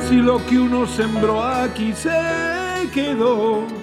Si 0.09 0.17
lo 0.17 0.45
que 0.47 0.59
uno 0.59 0.87
sembró 0.87 1.43
aquí 1.43 1.93
se 1.93 2.89
quedó. 2.93 3.80